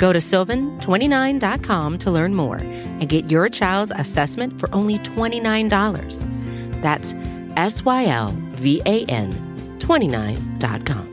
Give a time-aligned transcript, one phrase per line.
[0.00, 6.80] Go to sylvan29.com to learn more and get your child's assessment for only $29.
[6.80, 7.14] That's
[7.56, 11.10] S Y L V A N 29.com.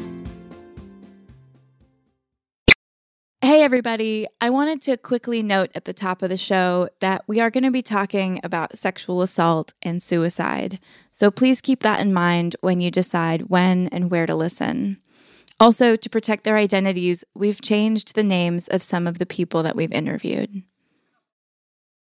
[3.41, 4.27] Hey, everybody.
[4.39, 7.65] I wanted to quickly note at the top of the show that we are going
[7.65, 10.79] to be talking about sexual assault and suicide.
[11.11, 15.01] So please keep that in mind when you decide when and where to listen.
[15.59, 19.75] Also, to protect their identities, we've changed the names of some of the people that
[19.75, 20.63] we've interviewed.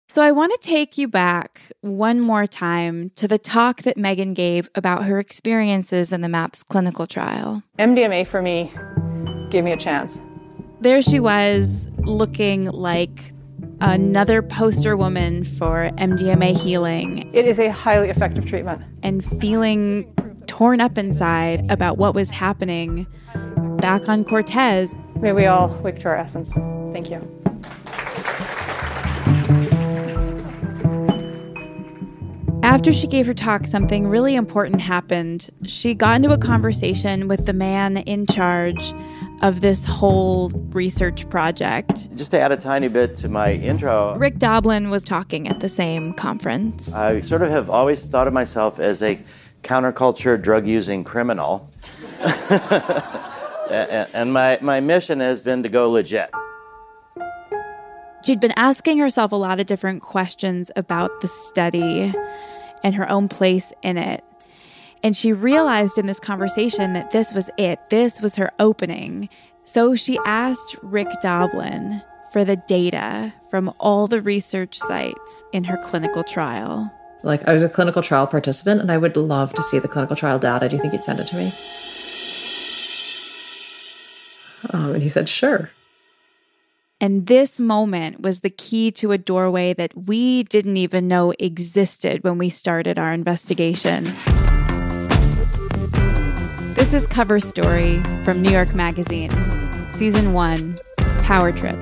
[0.10, 4.34] So, I want to take you back one more time to the talk that Meaghan
[4.34, 7.64] gave about her experiences in the MAPS clinical trial.
[7.80, 8.72] MDMA for me
[9.50, 10.18] gave me a chance.
[10.82, 13.34] There she was, looking like
[13.82, 17.34] another poster woman for MDMA healing.
[17.34, 18.82] It is a highly effective treatment.
[19.04, 20.14] And feeling
[20.48, 23.06] torn up inside about what was happening
[23.80, 24.96] back on Cortez.
[25.22, 26.52] May we all wake to our essence.
[26.94, 27.22] Thank you.
[32.64, 35.50] After she gave her talk, something really important happened.
[35.64, 38.94] She got into a conversation with the man in charge
[39.42, 42.14] of this whole research project.
[42.16, 45.70] Just to add a tiny bit to my intro, Rick Doblin was talking at the
[45.70, 46.92] same conference.
[46.92, 49.20] I sort of have always thought of myself as a
[49.62, 51.70] counterculture drug using criminal.
[53.72, 56.30] and my, my mission has been to go legit.
[58.24, 62.14] She'd been asking herself a lot of different questions about the study
[62.84, 64.24] and her own place in it.
[65.04, 67.80] And she realized in this conversation that this was it.
[67.90, 69.30] This was her opening.
[69.64, 72.02] So she asked Rick Doblin
[72.32, 76.92] for the data from all the research sites in her clinical trial.
[77.28, 80.16] Like, I was a clinical trial participant and I would love to see the clinical
[80.16, 80.70] trial data.
[80.70, 81.54] Do you think you'd send it to me?
[84.70, 85.72] Um, and he said, sure.
[87.02, 92.24] And this moment was the key to a doorway that we didn't even know existed
[92.24, 94.06] when we started our investigation.
[96.76, 99.32] This is Cover Story from New York Magazine,
[99.92, 100.76] Season 1
[101.20, 101.78] Power Trip.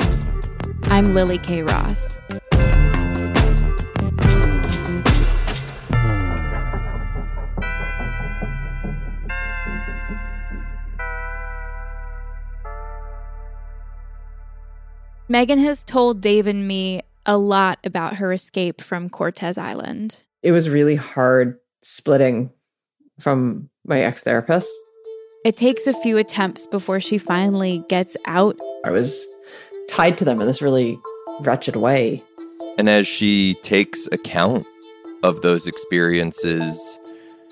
[0.86, 2.20] I'm Lily Kay Ross.
[15.28, 20.22] Meaghan has told Dave and me a lot about her escape from Cortez Island.
[20.44, 22.52] It was really hard splitting
[23.20, 24.70] from my ex therapist.
[25.44, 28.56] It takes a few attempts before she finally gets out.
[28.84, 29.26] I was
[29.90, 31.00] tied to them in this really
[31.40, 32.24] wretched way.
[32.78, 34.68] And as she takes account
[35.24, 37.00] of those experiences,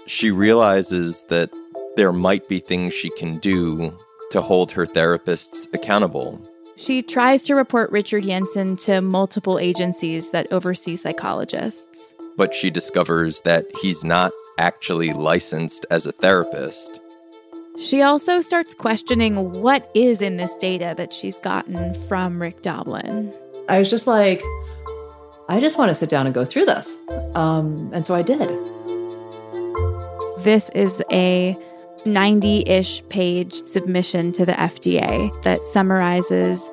[0.05, 1.49] she realizes that
[1.95, 3.97] there might be things she can do
[4.29, 6.47] to hold her therapists accountable.
[6.75, 12.15] She tries to report Richard Jensen to multiple agencies that oversee psychologists.
[12.35, 16.99] But she discovers that he's not actually licensed as a therapist.
[17.79, 23.33] She also starts questioning what is in this data that she's gotten from Rick Doblin.
[23.69, 24.41] I was just like,
[25.49, 26.99] I just want to sit down and go through this.
[27.35, 28.49] Um, and so I did.
[30.43, 31.57] This is a
[32.05, 36.69] 90 ish page submission to the FDA that summarizes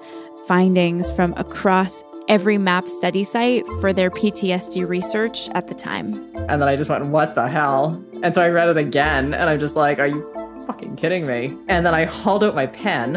[0.46, 6.14] findings from across every MAP study site for their PTSD research at the time.
[6.48, 8.02] And then I just went, what the hell?
[8.22, 11.56] And so I read it again, and I'm just like, are you fucking kidding me?
[11.69, 13.16] And then I hauled out my pen.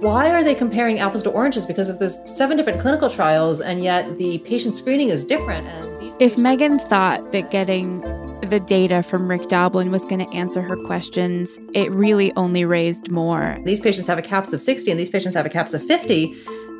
[0.00, 1.66] Why are they comparing apples to oranges?
[1.66, 6.00] Because if there's seven different clinical trials and yet the patient screening is different, and
[6.00, 8.00] these if Meaghan thought that getting
[8.42, 13.10] the data from Rick Doblin was going to answer her questions, it really only raised
[13.10, 13.58] more.
[13.64, 16.34] These patients have a CAPS of 60 and these patients have a CAPS of 50.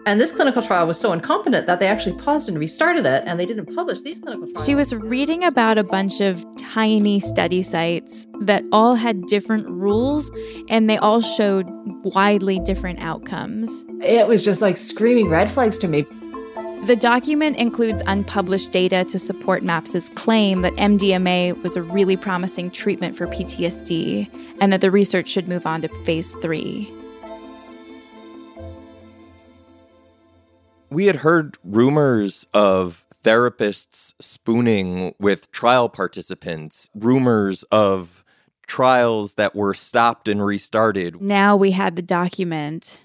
[0.06, 3.38] And this clinical trial was so incompetent that they actually paused and restarted it and
[3.38, 4.66] they didn't publish these clinical trials.
[4.66, 10.31] She was reading about a bunch of tiny study sites that all had different rules
[10.70, 11.66] and they all showed
[12.05, 13.84] widely different outcomes.
[14.00, 16.06] It was just like screaming red flags to me.
[16.86, 22.70] The document includes unpublished data to support MAPS's claim that MDMA was a really promising
[22.70, 24.30] treatment for PTSD
[24.60, 26.90] and that the research should move on to phase three.
[30.88, 38.24] We had heard rumors of therapists spooning with trial participants, rumors of
[38.66, 41.20] trials that were stopped and restarted.
[41.20, 43.04] Now we had the document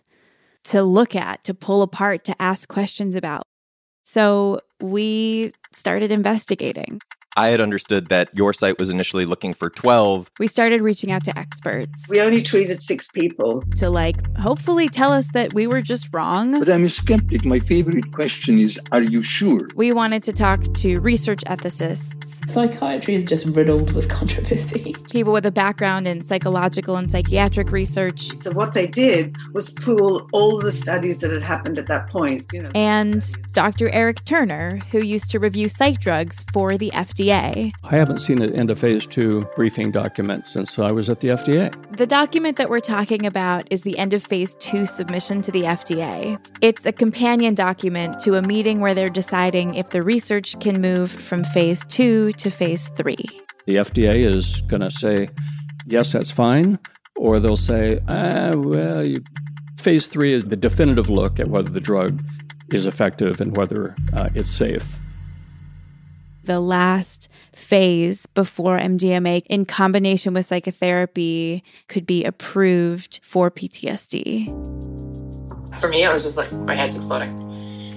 [0.66, 3.48] to look at, to pull apart, to ask questions about.
[4.04, 7.00] So we started investigating.
[7.36, 10.30] I had understood that your site was initially looking for 12.
[10.38, 13.64] We started reaching out to experts We only treated six people.
[13.78, 16.60] to, like, hopefully tell us that we were just wrong.
[16.60, 17.44] But I'm a skeptic.
[17.44, 19.68] My favorite question is Are you sure?
[19.76, 22.14] We wanted to talk to research ethicists,
[22.52, 24.96] Psychiatry is just riddled with controversy.
[25.12, 30.28] people with a background in psychological and psychiatric research, So what they did was pool
[30.34, 32.46] all the studies that had happened at that point.
[32.54, 33.90] You know, and Dr.
[33.90, 37.23] Eric Turner, who used to review psych drugs for the FDA.
[37.84, 41.30] I haven't seen an end of phase two briefing document since I was at the
[41.30, 41.74] FDA.
[41.98, 45.64] The document that we're talking about is the end of phase two submission to the
[45.64, 46.40] FDA.
[46.62, 51.12] It's a companion document to a meeting where they're deciding if the research can move
[51.12, 53.26] from phase two to phase three.
[53.66, 55.30] The FDA is going to say,
[55.88, 56.80] yes, that's fine,
[57.16, 59.24] or they'll say, ah, well, you,
[59.80, 62.22] phase three is the definitive look at whether the drug
[62.74, 65.00] is effective and whether uh, it's safe.
[66.44, 74.48] The last phase before MDMA, in combination with psychotherapy, could be approved for PTSD.
[75.80, 77.40] For me, I was just like, my head's exploding.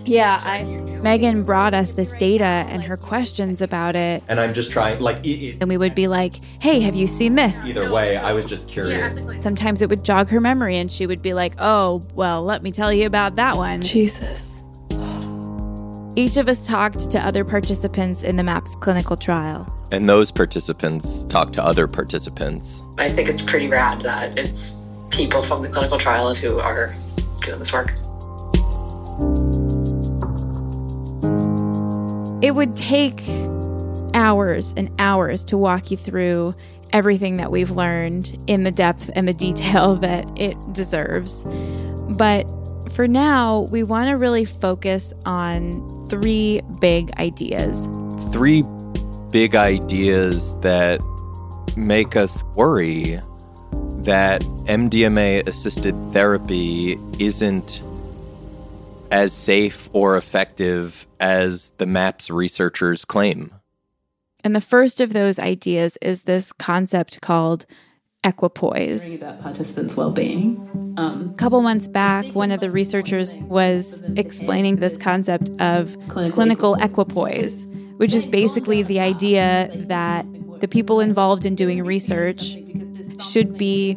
[0.06, 0.60] Yeah, I.
[1.02, 4.22] Meaghan brought us this data and her questions about it.
[4.28, 7.60] And I'm just trying, like, And we would be like, hey, have you seen this?
[7.64, 9.24] either way, I was just curious.
[9.42, 12.70] Sometimes it would jog her memory and she would be like, oh, well, let me
[12.70, 13.82] tell you about that one.
[13.82, 14.55] Jesus.
[16.18, 19.70] Each of us talked to other participants in the MAPS clinical trial.
[19.92, 22.82] And those participants talked to other participants.
[22.96, 26.94] I think it's pretty rad that it's people from the clinical trials who are
[27.42, 27.90] doing this work.
[32.42, 33.22] It would take
[34.14, 36.54] hours and hours to walk you through
[36.94, 41.44] everything that we've learned in the depth and the detail that it deserves.
[42.16, 42.46] But
[42.92, 47.86] for now, we want to really focus on three big ideas.
[48.32, 48.64] Three
[49.30, 51.00] big ideas that
[51.76, 53.20] make us worry
[54.04, 57.82] that MDMA assisted therapy isn't
[59.10, 63.52] as safe or effective as the MAPS researchers claim.
[64.44, 67.66] And the first of those ideas is this concept called
[68.26, 69.14] equipoise.
[69.14, 70.94] About participants' well-being.
[70.98, 76.34] Um, A couple months back, one of the researchers was explaining this concept of Clinical
[76.34, 80.26] clinical equipoise, which is basically the idea that
[80.60, 82.56] the people involved in doing research
[83.30, 83.96] should be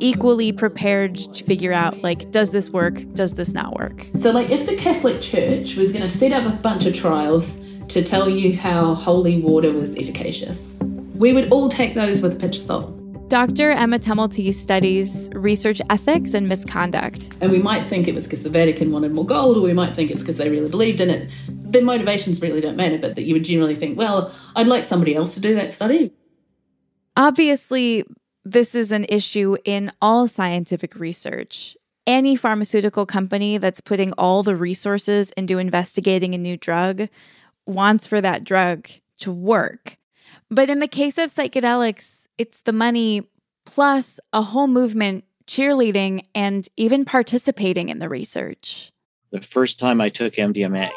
[0.00, 4.50] equally prepared to figure out like does this work does this not work so, like,
[4.50, 8.28] if the Catholic Church was going to set up a bunch of trials to tell
[8.28, 10.72] you how holy water was efficacious,
[11.16, 12.95] we would all take those with a pinch of salt.
[13.28, 18.44] Dr emma tumilty studies research ethics and misconduct And we might think it was because
[18.44, 21.10] the Vatican wanted more gold, or we might think it's because they really believed in
[21.10, 21.32] it.
[21.48, 25.16] Their motivations really don't matter, but that you would generally think, well, I'd like somebody
[25.16, 26.12] else to do that study.
[27.16, 28.04] Obviously,
[28.44, 31.76] this is an issue in all scientific research.
[32.06, 37.08] Any pharmaceutical company that's putting all the resources into investigating a new drug
[37.66, 39.98] wants for that drug to work.
[40.48, 43.28] But in the case of psychedelics, it's the money
[43.64, 48.92] plus a whole movement cheerleading and even participating in the research.
[49.30, 50.90] the first time I took MDMA,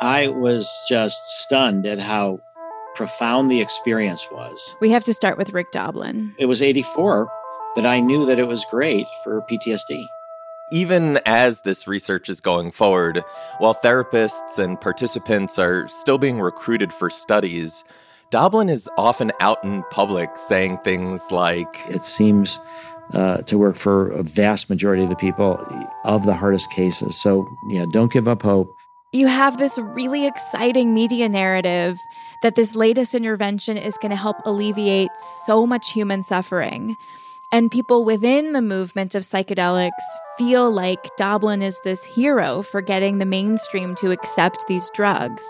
[0.00, 2.40] I was just stunned at how
[2.94, 4.76] profound the experience was.
[4.80, 6.34] We have to start with Rick Doblin.
[6.38, 7.30] It was 84
[7.76, 10.04] that I knew that it was great for PTSD.
[10.72, 13.24] Even as this research is going forward,
[13.58, 17.84] while therapists and participants are still being recruited for studies,
[18.30, 22.60] Doblin is often out in public saying things like, It seems
[23.12, 25.58] uh, to work for a vast majority of the people
[26.04, 27.20] of the hardest cases.
[27.20, 28.72] So, yeah, don't give up hope.
[29.12, 31.98] you have this really exciting media narrative
[32.42, 36.96] that this latest intervention is going to help alleviate so much human suffering.
[37.50, 39.90] And people within the movement of psychedelics
[40.38, 45.44] feel like Doblin is this hero for getting the mainstream to accept these drugs.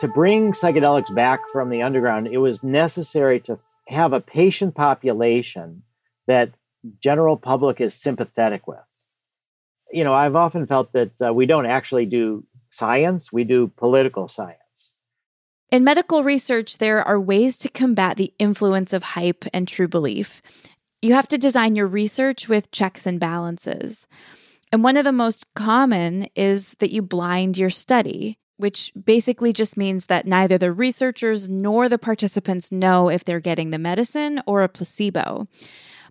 [0.00, 5.82] To bring psychedelics back from the underground, it was necessary to have a patient population
[6.26, 6.52] that
[7.00, 8.78] general public is sympathetic with.
[9.92, 14.28] You know, I've often felt that uh, we don't actually do science, we do political
[14.28, 14.56] science.
[15.70, 20.40] In medical research, there are ways to combat the influence of hype and true belief.
[21.02, 24.06] You have to design your research with checks and balances.
[24.72, 28.38] And one of the most common is that you blind your study.
[28.60, 33.70] Which basically just means that neither the researchers nor the participants know if they're getting
[33.70, 35.48] the medicine or a placebo.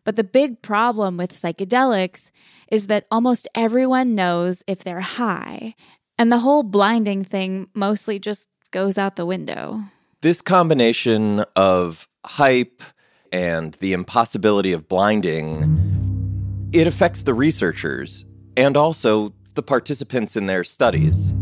[0.03, 2.31] But the big problem with psychedelics
[2.71, 5.75] is that almost everyone knows if they're high,
[6.17, 9.81] and the whole blinding thing mostly just goes out the window.
[10.21, 12.81] This combination of hype
[13.31, 18.25] and the impossibility of blinding, it affects the researchers
[18.57, 21.33] and also the participants in their studies.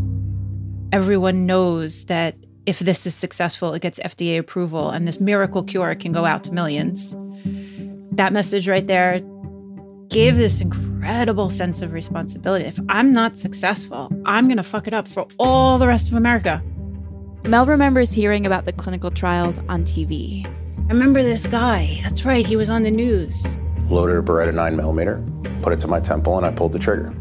[0.90, 5.94] Everyone knows that if this is successful, it gets FDA approval and this miracle cure
[5.94, 7.14] can go out to millions.
[8.12, 9.20] That message right there
[10.08, 12.64] gave this incredible sense of responsibility.
[12.64, 16.14] If I'm not successful, I'm going to fuck it up for all the rest of
[16.14, 16.62] America.
[17.44, 20.46] Mel remembers hearing about the clinical trials on TV.
[20.46, 22.00] I remember this guy.
[22.02, 23.58] That's right, he was on the news.
[23.90, 25.22] Loaded a Beretta 9 millimeter,
[25.60, 27.14] put it to my temple, and I pulled the trigger.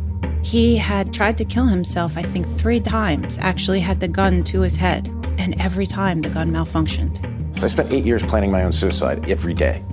[0.47, 4.61] He had tried to kill himself, I think, three times, actually had the gun to
[4.61, 5.05] his head,
[5.37, 7.17] and every time the gun malfunctioned.
[7.59, 9.83] So I spent eight years planning my own suicide every day.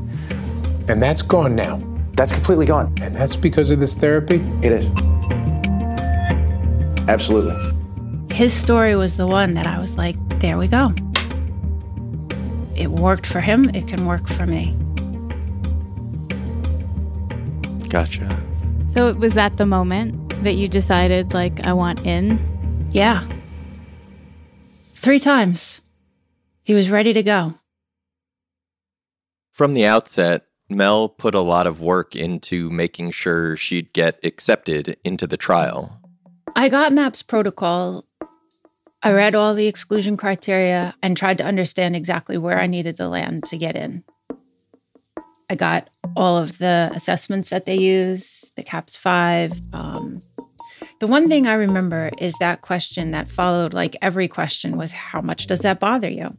[0.87, 1.83] And that's gone now.
[2.13, 2.95] That's completely gone.
[3.03, 4.37] And that's because of this therapy?
[4.63, 4.91] It is.
[7.09, 7.57] Absolutely.
[8.33, 10.95] His story was the one that I was like, there we go.
[12.77, 14.73] It worked for him, it can work for me.
[17.89, 18.41] Gotcha.
[18.87, 22.39] So it was at the moment that you decided, like, I want in?
[22.93, 23.25] Yeah.
[24.97, 25.81] Three times.
[26.63, 27.55] He was ready to go.
[29.53, 34.97] From the outset, Mel put a lot of work into making sure she'd get accepted
[35.05, 36.01] into the trial.
[36.57, 38.05] I got MAPS protocol.
[39.03, 43.09] I read all the exclusion criteria and tried to understand exactly where I needed to
[43.09, 44.05] land to get in.
[45.51, 49.53] I got all of the assessments that they use, the CAPS 5.
[49.75, 50.21] Um,
[51.01, 55.21] the one thing I remember is that question that followed, like every question, was how
[55.21, 56.37] much does that bother you?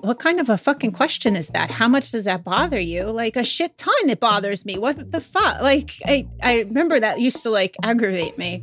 [0.00, 1.70] What kind of a fucking question is that?
[1.70, 3.04] How much does that bother you?
[3.04, 4.78] Like a shit ton, it bothers me.
[4.78, 5.62] What the fuck?
[5.62, 8.62] Like, I, I remember that used to like aggravate me.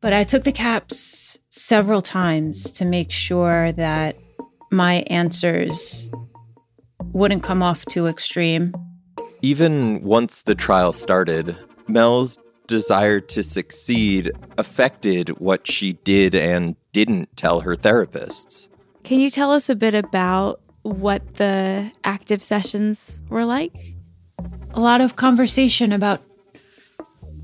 [0.00, 4.16] But I took the caps several times to make sure that
[4.70, 6.10] my answers
[7.12, 8.74] wouldn't come off too extreme.
[9.42, 11.56] Even once the trial started,
[11.88, 12.38] Mel's
[12.68, 18.68] desire to succeed affected what she did and didn't tell her therapists.
[19.02, 23.74] Can you tell us a bit about what the active sessions were like?
[24.74, 26.22] A lot of conversation about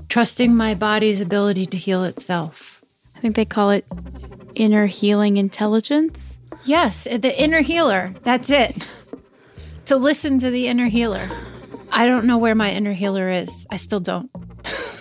[0.07, 2.83] trusting my body's ability to heal itself.
[3.15, 3.85] I think they call it
[4.53, 6.37] inner healing intelligence.
[6.63, 8.13] Yes, the inner healer.
[8.23, 8.87] That's it.
[9.85, 11.27] to listen to the inner healer.
[11.91, 13.65] I don't know where my inner healer is.
[13.69, 14.29] I still don't.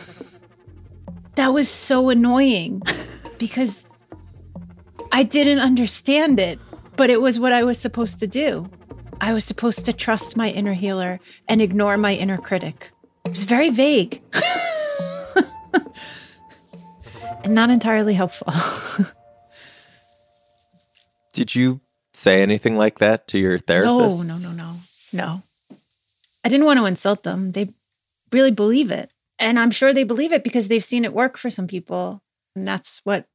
[1.37, 2.83] that was so annoying
[3.39, 3.87] because
[5.13, 6.59] I didn't understand it,
[6.97, 8.69] but it was what I was supposed to do.
[9.21, 12.91] I was supposed to trust my inner healer and ignore my inner critic.
[13.25, 14.21] It was very vague
[17.45, 18.53] and not entirely helpful.
[21.33, 21.81] Did you
[22.13, 24.27] say anything like that to your therapist?
[24.27, 24.75] No, no, no, no.
[25.13, 25.43] No.
[26.45, 27.53] I didn't want to insult them.
[27.53, 27.73] They
[28.33, 29.11] really believe it.
[29.45, 32.23] And I'm sure they believe it because they've seen it work for some people.
[32.57, 33.27] And that's what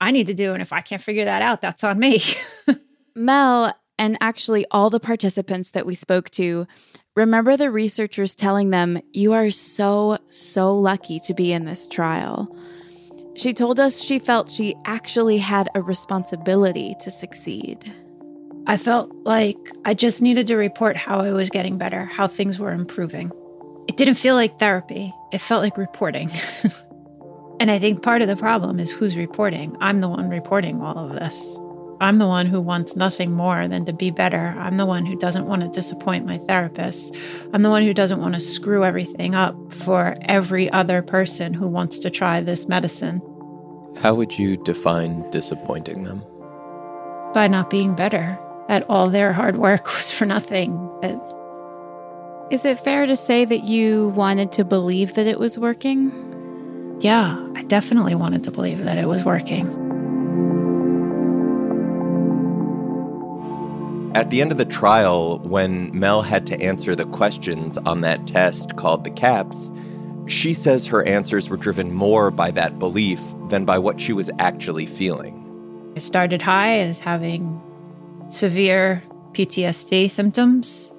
[0.00, 0.52] I need to do.
[0.52, 2.22] And if I can't figure that out, that's on me.
[3.16, 6.68] Mel, and actually all the participants that we spoke to,
[7.16, 12.56] remember the researchers telling them, You are so, so lucky to be in this trial.
[13.34, 17.92] She told us she felt she actually had a responsibility to succeed.
[18.68, 22.60] I felt like I just needed to report how I was getting better, how things
[22.60, 23.32] were improving.
[23.88, 26.30] It didn't feel like therapy, it felt like reporting.
[27.60, 29.76] and I think part of the problem is who's reporting.
[29.80, 31.58] I'm the one reporting all of this.
[32.00, 34.56] I'm the one who wants nothing more than to be better.
[34.58, 37.14] I'm the one who doesn't want to disappoint my therapist.
[37.52, 41.68] I'm the one who doesn't want to screw everything up for every other person who
[41.68, 43.22] wants to try this medicine.
[44.00, 46.24] How would you define disappointing them?
[47.34, 48.36] By not being better,
[48.66, 50.74] that all their hard work was for nothing.
[51.02, 51.20] That
[52.50, 56.12] Is it fair to say that you wanted to believe that it was working?
[57.00, 59.66] Yeah, I definitely wanted to believe that it was working.
[64.14, 68.26] At the end of the trial, when Mel had to answer the questions on that
[68.26, 69.70] test called the CAPS,
[70.26, 74.30] she says her answers were driven more by that belief than by what she was
[74.38, 75.38] actually feeling.
[75.96, 77.60] I started high as having
[78.28, 80.92] severe PTSD symptoms,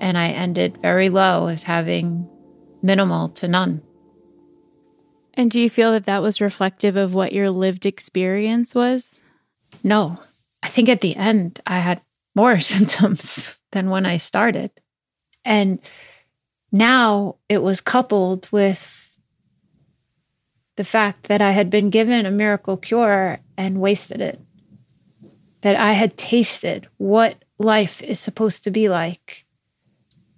[0.00, 2.28] and I ended very low as having
[2.82, 3.82] minimal to none.
[5.34, 9.20] And do you feel that that was reflective of what your lived experience was?
[9.84, 10.18] No.
[10.62, 12.02] I think at the end, I had
[12.34, 14.70] more symptoms than when I started.
[15.44, 15.78] And
[16.72, 19.18] now it was coupled with
[20.76, 24.40] the fact that I had been given a miracle cure and wasted it.
[25.62, 29.44] That I had tasted what life is supposed to be like.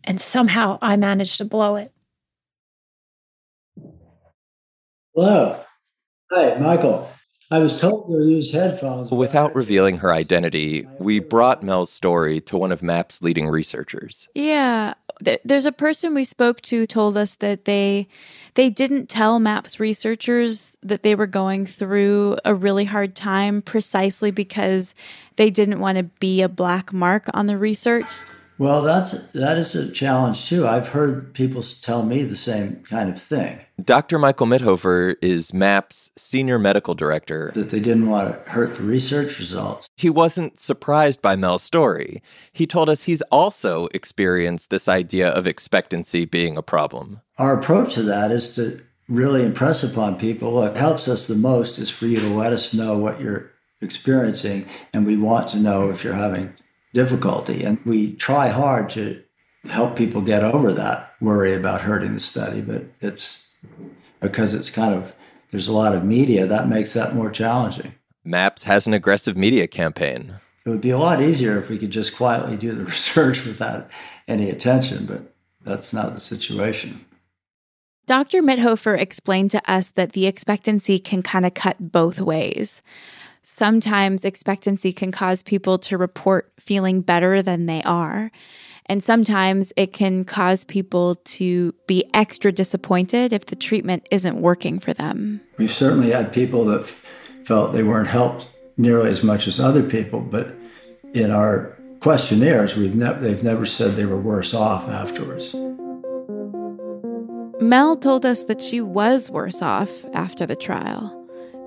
[0.05, 1.93] And somehow I managed to blow it.
[5.15, 5.61] Hello.
[6.31, 7.11] Hi, Michael.
[7.51, 9.11] I was told to use headphones.
[9.11, 14.27] Without revealing her identity, we brought Mel's story to one of MAP's leading researchers.
[14.35, 14.95] Yeah,
[15.45, 18.09] there's a person we spoke to told us that they
[18.55, 24.31] they didn't tell MAP's researchers that they were going through a really hard time precisely
[24.31, 24.95] because
[25.37, 28.07] they didn't want to be a black mark on the research.
[28.63, 30.69] Well, that's that is a challenge too.
[30.69, 33.59] I've heard people tell me the same kind of thing.
[33.83, 34.21] Dr.
[34.21, 37.51] Michael Mithoefer is MAP's senior medical director.
[37.57, 39.89] That they didn't want to hurt the research results.
[39.97, 42.23] He wasn't surprised by Mel's story.
[42.53, 47.21] He told us he's also experienced this idea of expectancy being a problem.
[47.39, 51.81] Our approach to that is to really impress upon people what helps us the most
[51.81, 53.51] is for you to let us know what you're
[53.81, 56.55] experiencing and we want to know if you're having
[56.93, 57.65] difficulty.
[57.65, 59.23] And we try hard to
[59.65, 63.49] help people get over that worry about hurting the study, but it's
[64.21, 65.15] because it's kind of,
[65.51, 67.95] there's a lot of media that makes that more challenging.
[68.25, 70.35] MAPS has an aggressive media campaign.
[70.65, 73.91] It would be a lot easier if we could just quietly do the research without
[74.29, 77.05] any attention, but that's not the situation.
[78.07, 78.43] Dr.
[78.43, 82.83] Mithoefer explained to us that the expectancy can kind of cut both ways.
[83.43, 88.31] Sometimes expectancy can cause people to report feeling better than they are.
[88.87, 94.79] And sometimes it can cause people to be extra disappointed if the treatment isn't working
[94.79, 95.41] for them.
[95.57, 96.85] We've certainly had people that
[97.45, 100.55] felt they weren't helped nearly as much as other people, but
[101.13, 105.55] in our questionnaires, we've ne- they've never said they were worse off afterwards.
[107.61, 111.22] Mel told us that she was worse off after the trial.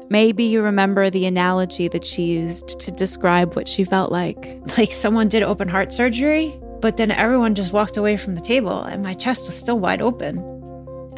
[0.10, 4.62] Maybe you remember the analogy that she used to describe what she felt like.
[4.78, 8.82] Like someone did open heart surgery, but then everyone just walked away from the table
[8.82, 10.38] and my chest was still wide open.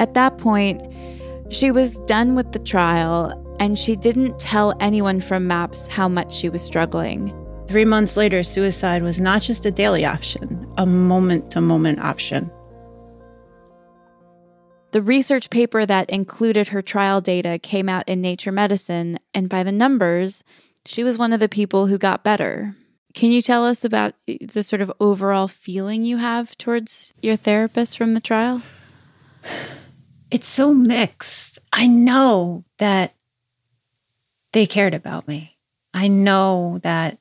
[0.00, 0.80] At that point,
[1.50, 6.32] she was done with the trial and she didn't tell anyone from MAPS how much
[6.32, 7.34] she was struggling.
[7.68, 12.50] Three months later, suicide was not just a daily option, a moment to moment option.
[14.90, 19.62] The research paper that included her trial data came out in Nature Medicine, and by
[19.62, 20.44] the numbers,
[20.86, 22.74] she was one of the people who got better.
[23.12, 27.36] Can you tell us about uh, the sort of overall feeling you have towards your
[27.36, 28.62] therapist from the trial?
[30.30, 31.58] It's so mixed.
[31.72, 33.14] I know that
[34.52, 35.58] they cared about me.
[35.92, 37.18] I know that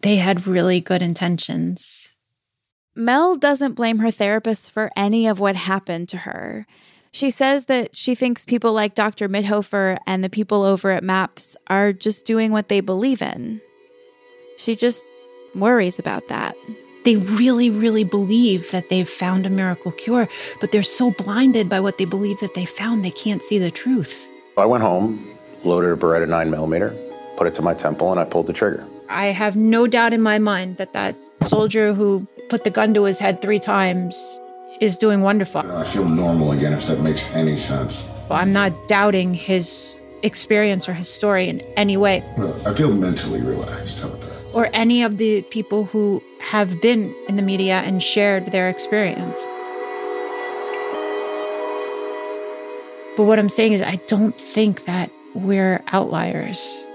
[0.00, 2.12] they had really good intentions.
[2.94, 6.66] Mel doesn't blame her therapist for any of what happened to her.
[7.12, 9.28] She says that she thinks people like Dr.
[9.28, 13.60] Mithoefer and the people over at MAPS are just doing what they believe in.
[14.56, 15.04] She just
[15.54, 16.56] worries about that.
[17.04, 20.26] They really, really believe that they've found a miracle cure,
[20.58, 23.70] but they're so blinded by what they believe that they found, they can't see the
[23.70, 24.26] truth.
[24.56, 25.22] I went home,
[25.64, 26.96] loaded a Beretta 9 millimeter,
[27.36, 28.86] put it to my temple, and I pulled the trigger.
[29.10, 33.02] I have no doubt in my mind that that soldier who put the gun to
[33.02, 34.40] his head three times
[34.80, 35.60] is doing wonderful.
[35.72, 38.02] I feel normal again, if that makes any sense.
[38.30, 42.22] I'm not doubting his experience or his story in any way.
[42.64, 43.98] I feel mentally relaxed.
[43.98, 44.54] How about that?
[44.54, 49.44] Or any of the people who have been in the media and shared their experience.
[53.16, 56.86] But what I'm saying is, I don't think that we're outliers.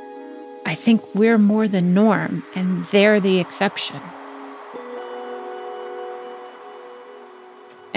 [0.65, 4.01] I think we're more the norm and they're the exception.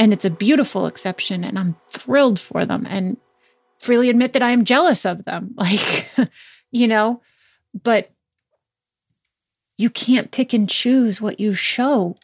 [0.00, 3.18] And it's a beautiful exception, and I'm thrilled for them and
[3.80, 5.54] freely admit that I am jealous of them.
[5.58, 6.08] Like,
[6.70, 7.20] you know,
[7.74, 8.10] but
[9.76, 12.16] you can't pick and choose what you show.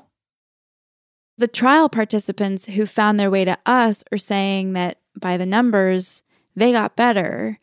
[1.37, 6.23] The trial participants who found their way to us are saying that by the numbers,
[6.55, 7.59] they got better,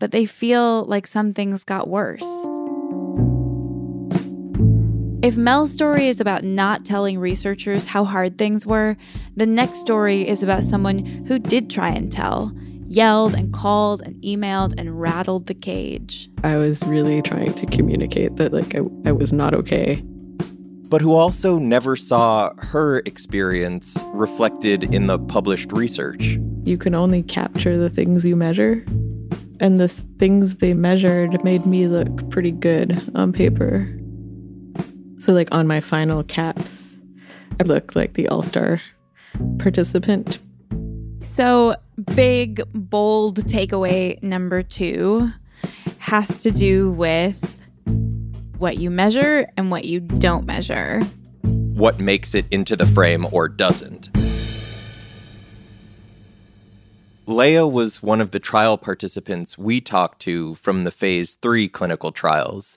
[0.00, 2.24] but they feel like some things got worse.
[5.22, 8.96] If Mel's story is about not telling researchers how hard things were,
[9.36, 12.52] the next story is about someone who did try and tell,
[12.86, 16.28] yelled and called and emailed and rattled the cage.
[16.42, 20.02] I was really trying to communicate that like I, I was not okay.
[20.88, 26.36] But who also never saw her experience reflected in the published research.
[26.64, 28.84] you can only capture the things you measure.
[29.60, 33.88] And the things they measured made me look pretty good on paper.
[35.22, 36.96] So, like on my final caps,
[37.60, 38.82] I look like the all star
[39.60, 40.40] participant.
[41.20, 41.76] So,
[42.16, 45.30] big, bold takeaway number two
[45.98, 47.64] has to do with
[48.58, 51.04] what you measure and what you don't measure.
[51.42, 54.08] What makes it into the frame or doesn't.
[57.26, 62.10] Leah was one of the trial participants we talked to from the phase three clinical
[62.10, 62.76] trials.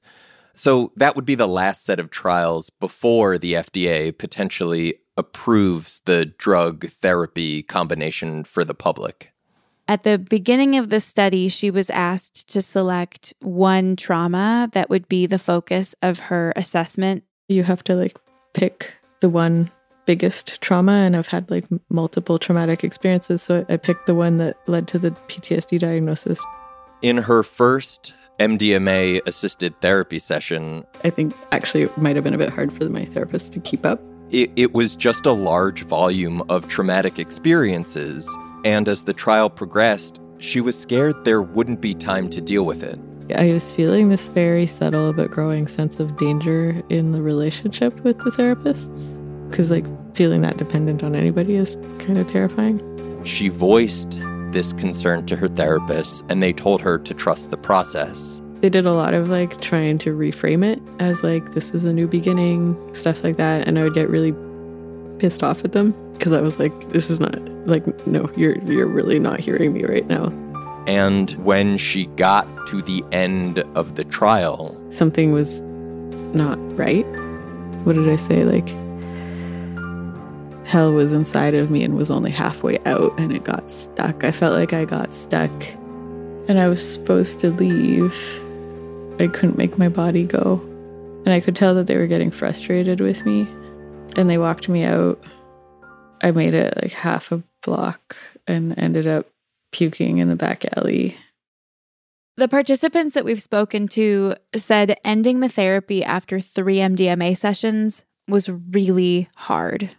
[0.55, 6.25] So that would be the last set of trials before the FDA potentially approves the
[6.25, 9.31] drug therapy combination for the public.
[9.87, 15.07] At the beginning of the study, she was asked to select one trauma that would
[15.07, 17.23] be the focus of her assessment.
[17.47, 18.17] You have to like
[18.53, 19.71] pick the one
[20.05, 23.43] biggest trauma and I've had like multiple traumatic experiences.
[23.43, 26.43] So I picked the one that led to the PTSD diagnosis.
[27.01, 32.37] In her first MDMA assisted therapy session, I think actually it might have been a
[32.37, 34.01] bit hard for my therapist to keep up.
[34.29, 38.29] It, it was just a large volume of traumatic experiences.
[38.65, 42.83] And as the trial progressed, she was scared there wouldn't be time to deal with
[42.83, 42.99] it.
[43.35, 48.17] I was feeling this very subtle but growing sense of danger in the relationship with
[48.19, 49.19] the therapists
[49.49, 52.81] because like feeling that dependent on anybody is kind of terrifying.
[53.23, 54.19] She voiced
[54.55, 58.41] this concern to her therapist and they told her to trust the process.
[58.61, 61.91] They did a lot of like trying to reframe it as like this is a
[61.91, 64.33] new beginning, stuff like that, and I would get really
[65.19, 67.37] pissed off at them because I was like this is not
[67.67, 70.27] like no, you're you're really not hearing me right now.
[70.87, 75.61] And when she got to the end of the trial, something was
[76.33, 77.05] not right.
[77.83, 78.69] What did I say like
[80.65, 84.23] hell was inside of me and was only halfway out and it got stuck.
[84.23, 85.51] I felt like I got stuck
[86.47, 88.13] and I was supposed to leave.
[89.19, 90.59] I couldn't make my body go.
[91.23, 93.47] And I could tell that they were getting frustrated with me
[94.15, 95.23] and they walked me out.
[96.21, 99.27] I made it like half a block and ended up
[99.71, 101.15] puking in the back alley.
[102.37, 108.49] The participants that we've spoken to said ending the therapy after three MDMA sessions was
[108.49, 109.91] really hard.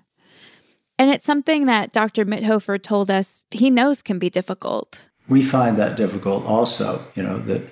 [0.98, 2.24] And it's something that Dr.
[2.24, 5.10] Mithoefer told us he knows can be difficult.
[5.28, 7.62] We find that difficult also, you know, that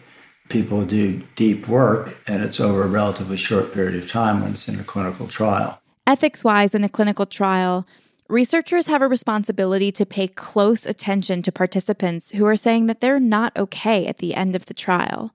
[0.49, 4.69] people do deep work and it's over a relatively short period of time when it's
[4.69, 5.81] in a clinical trial.
[6.07, 7.87] Ethics wise, in a clinical trial,
[8.29, 13.21] researchers have a responsibility to pay close attention to participants who are saying that they're
[13.21, 15.33] not okay at the end of the trial.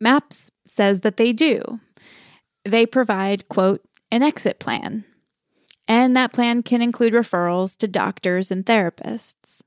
[0.00, 1.80] MAPS says that they do.
[2.64, 5.04] They provide, quote, an exit plan,
[5.88, 9.62] and that plan can include referrals to doctors and therapists.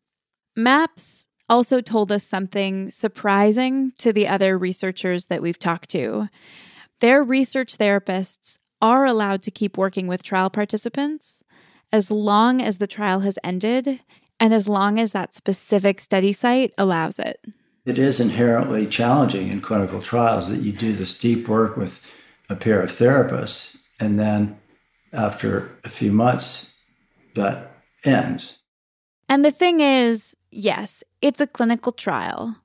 [0.55, 6.29] MAPS also told us something surprising to the other researchers that we've talked to.
[7.01, 11.43] Their research therapists are allowed to keep working with trial participants
[11.91, 14.01] as long as the trial has ended
[14.39, 17.45] and as long as that specific study site allows it.
[17.85, 22.05] It is inherently challenging in clinical trials that you do this deep work with
[22.49, 24.60] a pair of therapists and then
[25.13, 26.75] after a few months,
[27.35, 28.59] that ends.
[29.29, 32.57] And the thing is, yes, it's a clinical trial,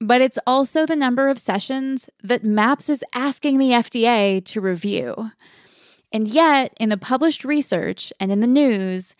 [0.00, 5.30] but it's also the number of sessions that MAPS is asking the FDA to review.
[6.12, 9.16] And yet, in the published research and in the news,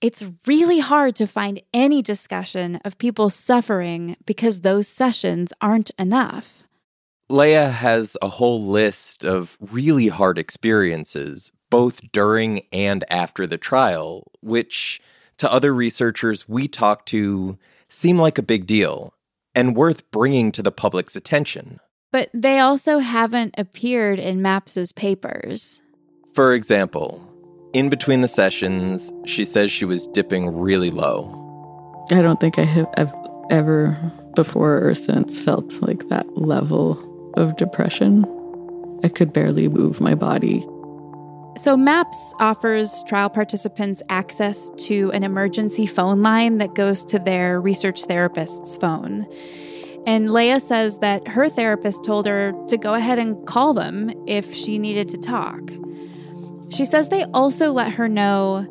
[0.00, 6.66] it's really hard to find any discussion of people suffering because those sessions aren't enough.
[7.28, 14.30] Leah has a whole list of really hard experiences, both during and after the trial,
[14.42, 15.00] which
[15.38, 17.56] to other researchers we talked to
[17.88, 19.14] seem like a big deal
[19.54, 21.80] and worth bringing to the public's attention.
[22.12, 25.80] But they also haven't appeared in MAPS's papers.
[26.34, 27.26] For example,
[27.72, 31.38] in between the sessions, she says she was dipping really low.
[32.10, 33.14] I don't think I have
[33.48, 33.96] ever
[34.36, 38.26] before or since felt like that level of depression.
[39.02, 40.66] I could barely move my body.
[41.58, 47.60] So, MAPS offers trial participants access to an emergency phone line that goes to their
[47.60, 49.26] research therapist's phone.
[50.06, 54.52] And Leah says that her therapist told her to go ahead and call them if
[54.54, 55.60] she needed to talk.
[56.70, 58.66] She says they also let her know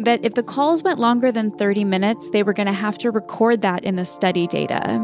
[0.00, 3.10] that if the calls went longer than 30 minutes, they were going to have to
[3.10, 5.00] record that in the study data.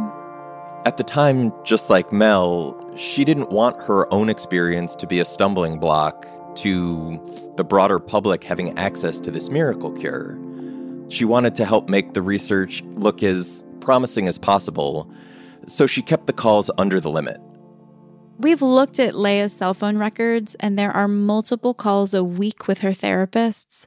[0.85, 5.25] At the time, just like Mel, she didn't want her own experience to be a
[5.25, 6.27] stumbling block
[6.63, 10.39] to the broader public having access to this miracle cure.
[11.09, 15.11] She wanted to help make the research look as promising as possible,
[15.67, 17.41] so she kept the calls under the limit.
[18.39, 22.81] We've looked at Leia's cell phone records, and there are multiple calls a week with
[22.81, 23.87] her therapists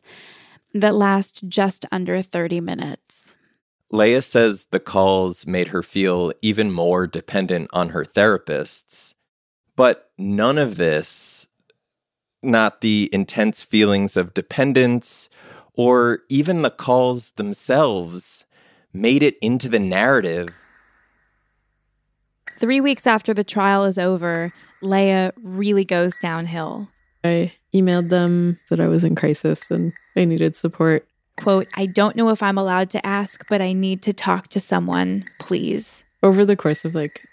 [0.74, 3.38] that last just under 30 minutes.
[3.92, 9.14] Leia says the calls made her feel even more dependent on her therapists,
[9.76, 11.48] but none of this,
[12.44, 15.30] not the intense feelings of dependence
[15.74, 18.46] or even the calls themselves,
[18.94, 20.54] made it into the narrative
[22.62, 26.90] Three weeks after the trial is over, Leia really goes downhill.
[27.24, 31.08] I emailed them that I was in crisis and I needed support.
[31.38, 34.60] Quote, I don't know if I'm allowed to ask, but I need to talk to
[34.60, 36.04] someone, please.
[36.22, 37.26] Over the course of like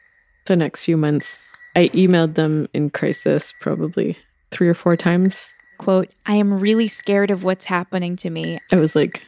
[0.47, 4.16] the next few months, I emailed them in crisis probably
[4.50, 5.52] three or four times.
[5.78, 8.58] Quote, I am really scared of what's happening to me.
[8.72, 9.22] I was like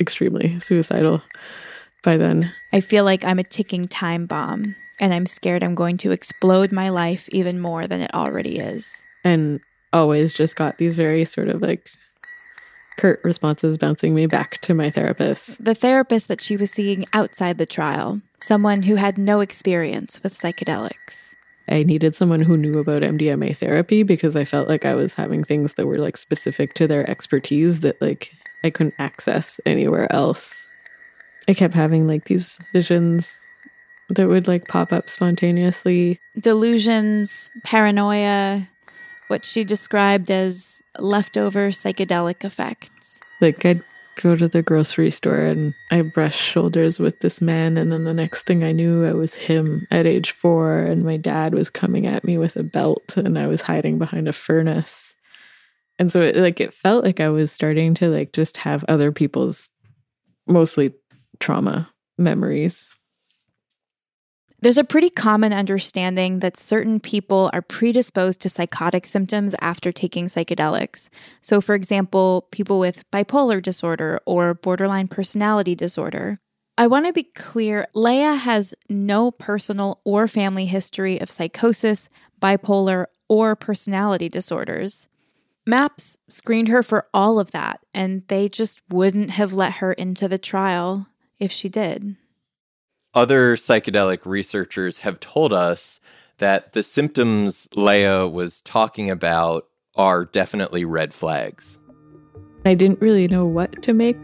[0.00, 1.22] extremely suicidal
[2.02, 2.52] by then.
[2.72, 6.72] I feel like I'm a ticking time bomb and I'm scared I'm going to explode
[6.72, 9.04] my life even more than it already is.
[9.24, 9.60] And
[9.92, 11.90] always just got these very sort of like
[12.96, 15.62] curt responses bouncing me back to my therapist.
[15.62, 20.38] The therapist that she was seeing outside the trial, someone who had no experience with
[20.38, 21.25] psychedelics.
[21.68, 25.42] I needed someone who knew about MDMA therapy because I felt like I was having
[25.42, 30.68] things that were like specific to their expertise that like I couldn't access anywhere else.
[31.48, 33.38] I kept having like these visions
[34.08, 36.20] that would like pop up spontaneously.
[36.38, 38.68] Delusions, paranoia,
[39.28, 43.20] what she described as leftover psychedelic effects.
[43.40, 43.82] Like I'd
[44.16, 48.14] go to the grocery store and I brush shoulders with this man and then the
[48.14, 52.06] next thing I knew I was him at age 4 and my dad was coming
[52.06, 55.14] at me with a belt and I was hiding behind a furnace.
[55.98, 59.12] And so it, like it felt like I was starting to like just have other
[59.12, 59.70] people's
[60.46, 60.92] mostly
[61.38, 62.95] trauma memories
[64.60, 70.26] there's a pretty common understanding that certain people are predisposed to psychotic symptoms after taking
[70.26, 71.08] psychedelics.
[71.42, 76.38] So, for example, people with bipolar disorder or borderline personality disorder.
[76.78, 82.08] I want to be clear Leia has no personal or family history of psychosis,
[82.40, 85.08] bipolar, or personality disorders.
[85.66, 90.28] MAPS screened her for all of that, and they just wouldn't have let her into
[90.28, 92.16] the trial if she did
[93.16, 95.98] other psychedelic researchers have told us
[96.36, 101.78] that the symptoms Leia was talking about are definitely red flags.
[102.66, 104.18] I didn't really know what to make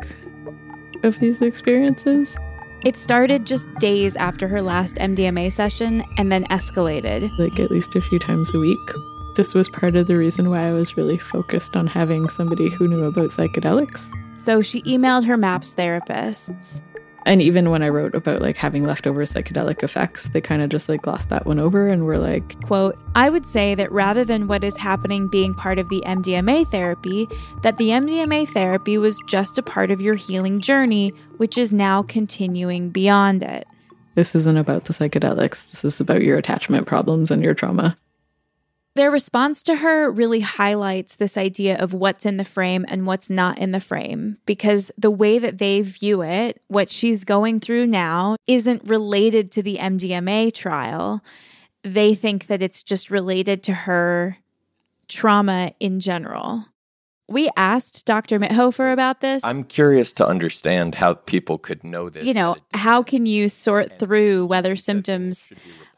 [1.02, 2.36] of these experiences.
[2.84, 7.30] It started just days after her last MDMA session and then escalated.
[7.38, 8.78] Like at least a few times a week.
[9.36, 12.86] This was part of the reason why I was really focused on having somebody who
[12.88, 14.10] knew about psychedelics.
[14.38, 16.82] So she emailed her MAPS therapists
[17.24, 20.88] and even when I wrote about like having leftover psychedelic effects, they kind of just
[20.88, 24.48] like glossed that one over and were like, quote, I would say that rather than
[24.48, 27.28] what is happening being part of the MDMA therapy,
[27.62, 32.02] that the MDMA therapy was just a part of your healing journey, which is now
[32.02, 33.66] continuing beyond it.
[34.14, 35.70] This isn't about the psychedelics.
[35.70, 37.96] This is about your attachment problems and your trauma.
[38.94, 43.30] Their response to her really highlights this idea of what's in the frame and what's
[43.30, 47.86] not in the frame because the way that they view it, what she's going through
[47.86, 51.24] now, isn't related to the MDMA trial.
[51.82, 54.36] They think that it's just related to her
[55.08, 56.66] trauma in general.
[57.28, 58.38] We asked Dr.
[58.38, 59.42] Mithoefer about this.
[59.44, 62.24] I'm curious to understand how people could know this.
[62.24, 65.48] You know, how can you sort through whether symptoms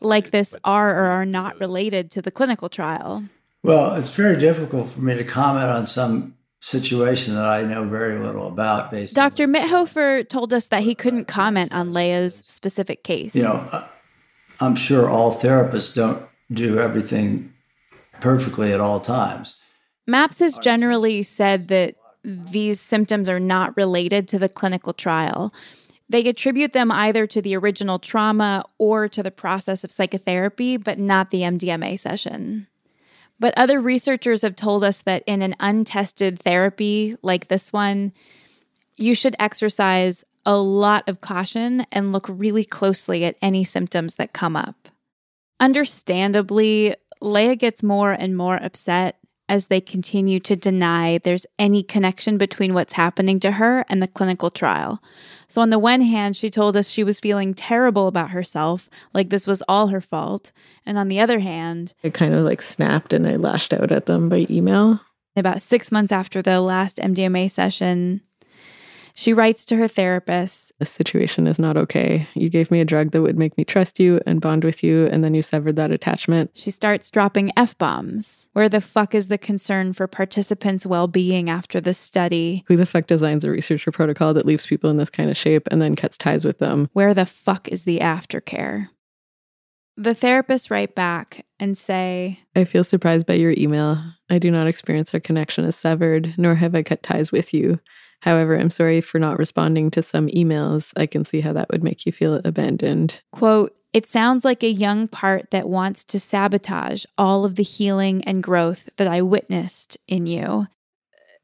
[0.00, 3.24] like this are or are not related to the clinical trial?
[3.62, 8.18] Well, it's very difficult for me to comment on some situation that I know very
[8.18, 8.90] little about.
[8.90, 9.46] Based Dr.
[9.46, 13.34] Mithoefer told us that he couldn't comment on Leia's specific case.
[13.34, 13.88] You know, uh,
[14.60, 17.52] I'm sure all therapists don't do everything
[18.20, 19.58] perfectly at all times.
[20.06, 25.52] MAPS has generally said that these symptoms are not related to the clinical trial.
[26.08, 30.98] They attribute them either to the original trauma or to the process of psychotherapy, but
[30.98, 32.66] not the MDMA session.
[33.40, 38.12] But other researchers have told us that in an untested therapy like this one,
[38.96, 44.32] you should exercise a lot of caution and look really closely at any symptoms that
[44.32, 44.88] come up.
[45.58, 52.38] Understandably, Leia gets more and more upset as they continue to deny there's any connection
[52.38, 55.02] between what's happening to her and the clinical trial.
[55.48, 59.30] So, on the one hand, she told us she was feeling terrible about herself, like
[59.30, 60.52] this was all her fault.
[60.86, 64.06] And on the other hand, I kind of like snapped and I lashed out at
[64.06, 65.00] them by email.
[65.36, 68.22] About six months after the last MDMA session,
[69.16, 72.28] She writes to her therapist The situation is not okay.
[72.34, 75.06] You gave me a drug that would make me trust you and bond with you,
[75.06, 76.50] and then you severed that attachment.
[76.54, 78.48] She starts dropping F bombs.
[78.52, 82.64] Where the fuck is the concern for participants' well being after the study?
[82.66, 85.68] Who the fuck designs a researcher protocol that leaves people in this kind of shape
[85.70, 86.90] and then cuts ties with them?
[86.92, 88.88] Where the fuck is the aftercare?
[89.96, 94.02] The therapists write back and say, I feel surprised by your email.
[94.28, 97.78] I do not experience our connection as severed, nor have I cut ties with you.
[98.20, 100.92] However, I'm sorry for not responding to some emails.
[100.96, 103.20] I can see how that would make you feel abandoned.
[103.32, 108.24] quote, it sounds like a young part that wants to sabotage all of the healing
[108.24, 110.66] and growth that I witnessed in you.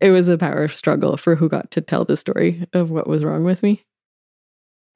[0.00, 3.22] It was a power struggle for who got to tell the story of what was
[3.22, 3.85] wrong with me.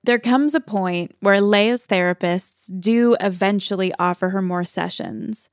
[0.03, 5.49] There comes a point where Leia's therapists do eventually offer her more sessions.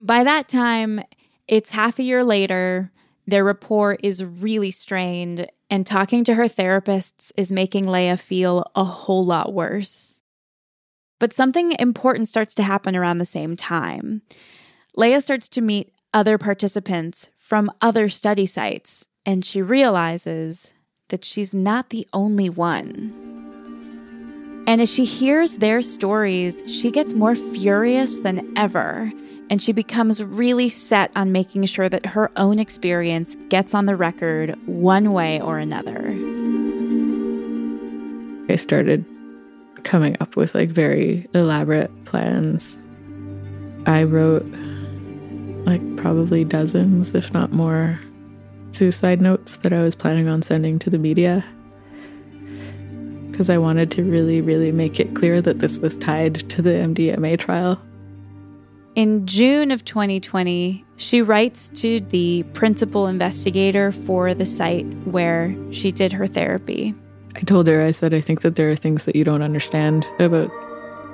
[0.00, 1.02] By that time,
[1.46, 2.90] it's half a year later,
[3.26, 8.84] their rapport is really strained, and talking to her therapists is making Leia feel a
[8.84, 10.20] whole lot worse.
[11.18, 14.20] But something important starts to happen around the same time.
[14.98, 20.74] Leia starts to meet other participants from other study sites, and she realizes
[21.08, 23.14] that she's not the only one.
[24.66, 29.10] And as she hears their stories, she gets more furious than ever.
[29.50, 33.96] And she becomes really set on making sure that her own experience gets on the
[33.96, 36.08] record one way or another.
[38.48, 39.04] I started
[39.84, 42.78] coming up with like very elaborate plans.
[43.86, 44.46] I wrote
[45.66, 47.98] like probably dozens, if not more,
[48.70, 51.44] suicide notes that I was planning on sending to the media
[53.30, 56.70] because I wanted to really, really make it clear that this was tied to the
[56.70, 57.80] MDMA trial.
[58.94, 65.90] In June of 2020, she writes to the principal investigator for the site where she
[65.90, 66.94] did her therapy.
[67.34, 70.06] I told her, I said, I think that there are things that you don't understand
[70.18, 70.50] about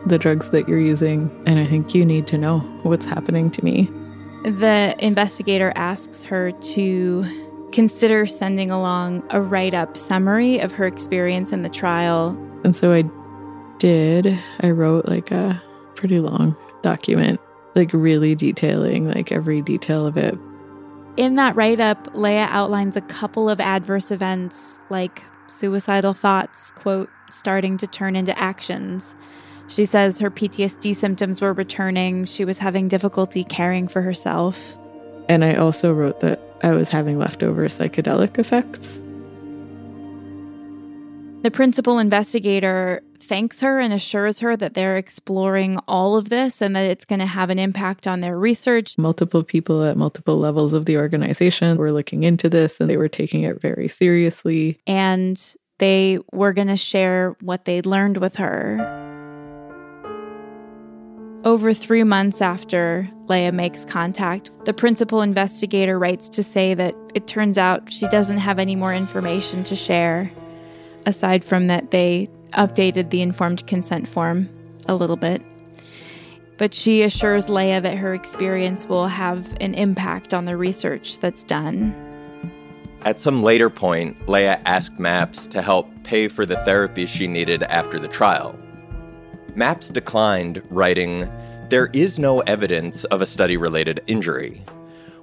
[0.06, 3.64] the drugs that you're using, and I think you need to know what's happening to
[3.64, 3.88] me.
[4.42, 7.24] The investigator asks her to
[7.70, 12.30] consider sending along a write up summary of her experience in the trial.
[12.64, 13.04] And so I
[13.78, 14.36] did.
[14.60, 15.62] I wrote like a
[15.94, 17.40] pretty long document,
[17.78, 20.38] like really detailing like every detail of it.
[21.16, 27.08] In that write up, Leia outlines a couple of adverse events like suicidal thoughts, quote,
[27.30, 29.16] starting to turn into actions.
[29.68, 32.24] She says her PTSD symptoms were returning.
[32.24, 34.76] She was having difficulty caring for herself.
[35.28, 39.02] And I also wrote that I was having leftover psychedelic effects.
[41.42, 46.74] The principal investigator thanks her and assures her that they're exploring all of this and
[46.74, 48.96] that it's going to have an impact on their research.
[48.96, 53.08] Multiple people at multiple levels of the organization were looking into this and they were
[53.08, 54.80] taking it very seriously.
[54.86, 55.40] And
[55.78, 59.04] they were going to share what they'd learned with her.
[61.44, 67.28] Over three months after Leia makes contact, the principal investigator writes to say that it
[67.28, 70.32] turns out she doesn't have any more information to share,
[71.06, 74.48] aside from that they updated the informed consent form
[74.86, 75.42] a little bit.
[76.56, 81.44] But she assures Leia that her experience will have an impact on the research that's
[81.44, 81.94] done.
[83.04, 87.62] At some later point, Leia asked MAPS to help pay for the therapy she needed
[87.64, 88.58] after the trial.
[89.54, 91.30] MAPS declined, writing,
[91.68, 94.60] There is no evidence of a study related injury.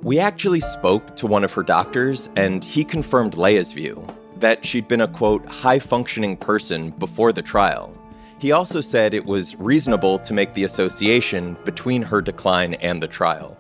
[0.03, 4.07] We actually spoke to one of her doctors, and he confirmed Leia's view
[4.39, 7.97] that she'd been a quote, high functioning person before the trial.
[8.39, 13.07] He also said it was reasonable to make the association between her decline and the
[13.07, 13.57] trial.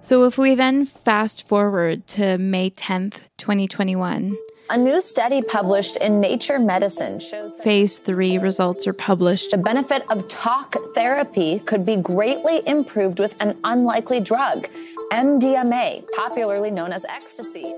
[0.00, 4.36] So if we then fast forward to May 10th, 2021,
[4.70, 9.50] A new study published in Nature Medicine shows that phase three results are published.
[9.50, 14.68] the benefit of talk therapy could be greatly improved with an unlikely drug,
[15.10, 17.74] MDMA, popularly known as ecstasy.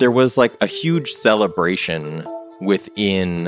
[0.00, 2.26] There was like a huge celebration
[2.60, 3.44] within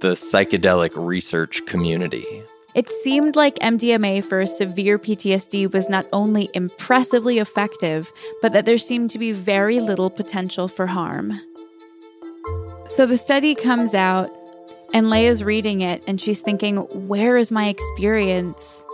[0.00, 2.42] the psychedelic research community.
[2.74, 8.78] It seemed like MDMA for severe PTSD was not only impressively effective, but that there
[8.78, 11.38] seemed to be very little potential for harm.
[12.88, 14.34] So the study comes out,
[14.94, 16.78] and Leia's reading it, and she's thinking,
[17.08, 18.86] where is my experience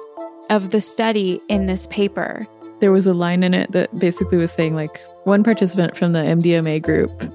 [0.50, 2.48] of the study in this paper?
[2.80, 6.20] There was a line in it that basically was saying, like, one participant from the
[6.20, 7.32] MDMA group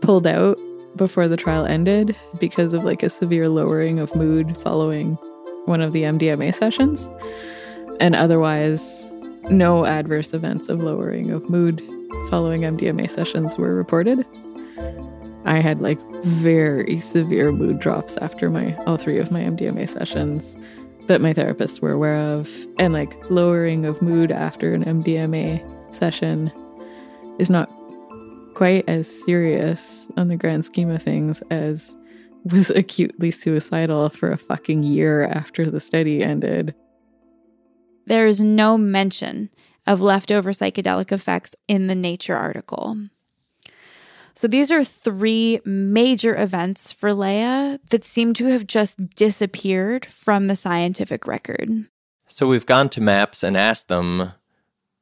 [0.00, 0.58] pulled out
[0.96, 5.14] before the trial ended because of like a severe lowering of mood following
[5.66, 7.08] one of the MDMA sessions.
[8.00, 9.08] And otherwise,
[9.50, 11.80] no adverse events of lowering of mood
[12.28, 14.26] following MDMA sessions were reported.
[15.44, 20.56] I had like very severe mood drops after my all three of my MDMA sessions
[21.06, 22.50] that my therapists were aware of.
[22.80, 26.50] And like lowering of mood after an MDMA session
[27.38, 27.70] is not
[28.54, 31.96] quite as serious on the grand scheme of things as
[32.44, 36.74] was acutely suicidal for a fucking year after the study ended.
[38.06, 39.50] There is no mention
[39.86, 42.96] of leftover psychedelic effects in the Nature article.
[44.34, 50.46] So these are three major events for Leah that seem to have just disappeared from
[50.46, 51.68] the scientific record.
[52.28, 54.32] So we've gone to MAPS and asked them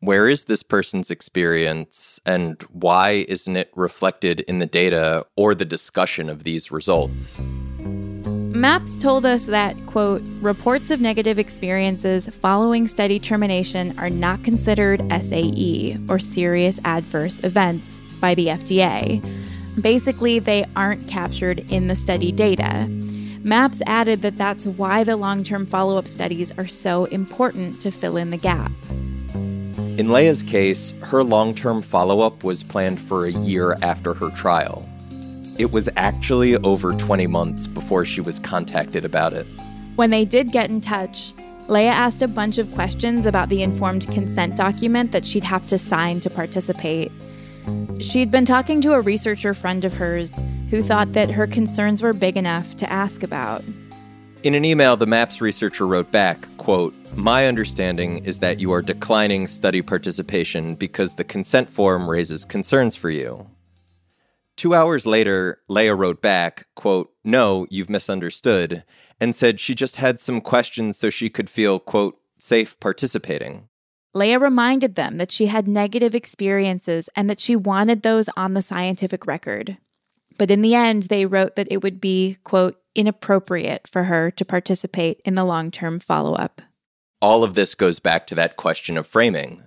[0.00, 5.64] where is this person's experience and why isn't it reflected in the data or the
[5.64, 7.38] discussion of these results?
[7.38, 15.00] MAPS told us that, quote, reports of negative experiences following study termination are not considered
[15.22, 19.22] SAE or serious adverse events by the FDA.
[19.80, 22.86] Basically, they aren't captured in the study data.
[23.42, 27.90] MAPS added that that's why the long term follow up studies are so important to
[27.90, 28.72] fill in the gap.
[30.00, 34.30] In Leah's case, her long term follow up was planned for a year after her
[34.30, 34.88] trial.
[35.58, 39.46] It was actually over 20 months before she was contacted about it.
[39.96, 41.34] When they did get in touch,
[41.68, 45.76] Leah asked a bunch of questions about the informed consent document that she'd have to
[45.76, 47.12] sign to participate.
[47.98, 52.14] She'd been talking to a researcher friend of hers who thought that her concerns were
[52.14, 53.62] big enough to ask about.
[54.44, 58.82] In an email, the MAPS researcher wrote back, quote, My understanding is that you are
[58.82, 63.46] declining study participation because the consent form raises concerns for you.
[64.56, 68.84] Two hours later, Leah wrote back, quote, No, you've misunderstood,
[69.20, 73.68] and said she just had some questions so she could feel, quote, safe participating.
[74.14, 78.62] Leah reminded them that she had negative experiences and that she wanted those on the
[78.62, 79.78] scientific record.
[80.36, 84.44] But in the end, they wrote that it would be, quote, inappropriate for her to
[84.44, 86.60] participate in the long term follow up.
[87.22, 89.64] All of this goes back to that question of framing.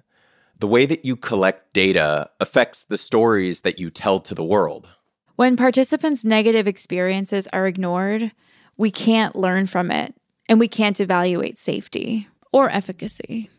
[0.60, 4.88] The way that you collect data affects the stories that you tell to the world.
[5.36, 8.32] When participants' negative experiences are ignored,
[8.76, 10.16] we can't learn from it
[10.50, 13.52] and we can't evaluate safety or efficacy.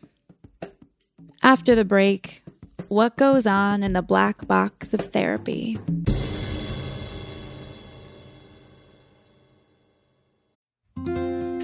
[1.41, 2.43] After the break,
[2.89, 5.79] what goes on in the black box of therapy?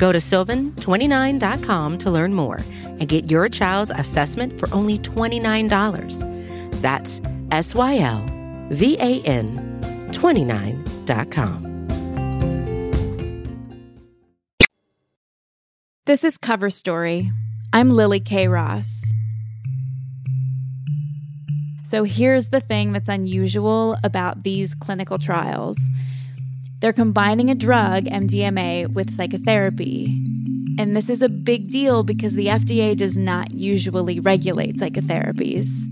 [0.00, 6.80] Go to sylvan29.com to learn more and get your child's assessment for only $29.
[6.80, 7.20] That's
[7.50, 8.26] S Y L
[8.70, 11.66] V A N 29.com.
[16.06, 17.30] This is Cover Story.
[17.74, 19.04] I'm Lily Kay Ross.
[21.84, 25.76] So here's the thing that's unusual about these clinical trials
[26.80, 30.06] they're combining a drug, MDMA, with psychotherapy.
[30.78, 35.86] And this is a big deal because the FDA does not usually regulate psychotherapies.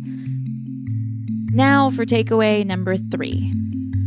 [1.53, 3.53] Now for takeaway number three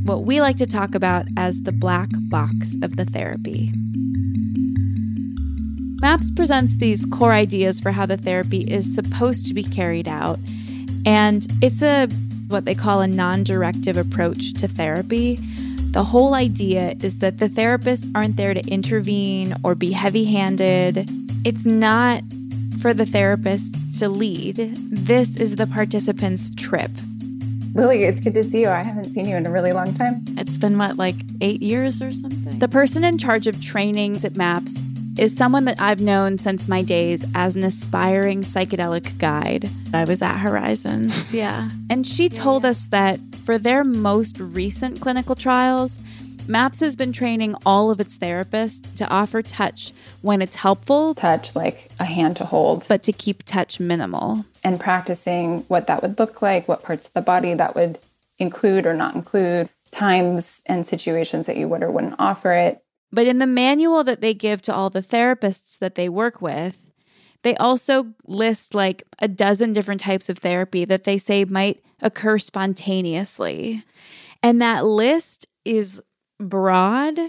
[0.03, 3.71] what we like to talk about as the black box of the therapy.
[6.01, 10.39] MAPS presents these core ideas for how the therapy is supposed to be carried out,
[11.05, 12.07] and it's a
[12.47, 15.38] what they call a non directive approach to therapy.
[15.91, 21.09] The whole idea is that the therapists aren't there to intervene or be heavy handed.
[21.43, 22.23] It's not
[22.79, 24.55] for the therapists to lead.
[24.55, 26.91] This is the participants' trip.
[27.73, 28.69] Lily, it's good to see you.
[28.69, 30.23] I haven't seen you in a really long time.
[30.37, 32.59] It's been what, like eight years or something?
[32.59, 34.81] The person in charge of trainings at MAPS
[35.17, 39.69] is someone that I've known since my days as an aspiring psychedelic guide.
[39.93, 41.69] I was at Horizons, yeah.
[41.89, 45.99] And she told us that for their most recent clinical trials,
[46.47, 51.55] MAPS has been training all of its therapists to offer touch when it's helpful, touch
[51.55, 54.45] like a hand to hold, but to keep touch minimal.
[54.63, 57.99] And practicing what that would look like, what parts of the body that would
[58.39, 62.83] include or not include, times and situations that you would or wouldn't offer it.
[63.11, 66.91] But in the manual that they give to all the therapists that they work with,
[67.43, 72.38] they also list like a dozen different types of therapy that they say might occur
[72.38, 73.84] spontaneously.
[74.43, 76.02] And that list is
[76.39, 77.20] broad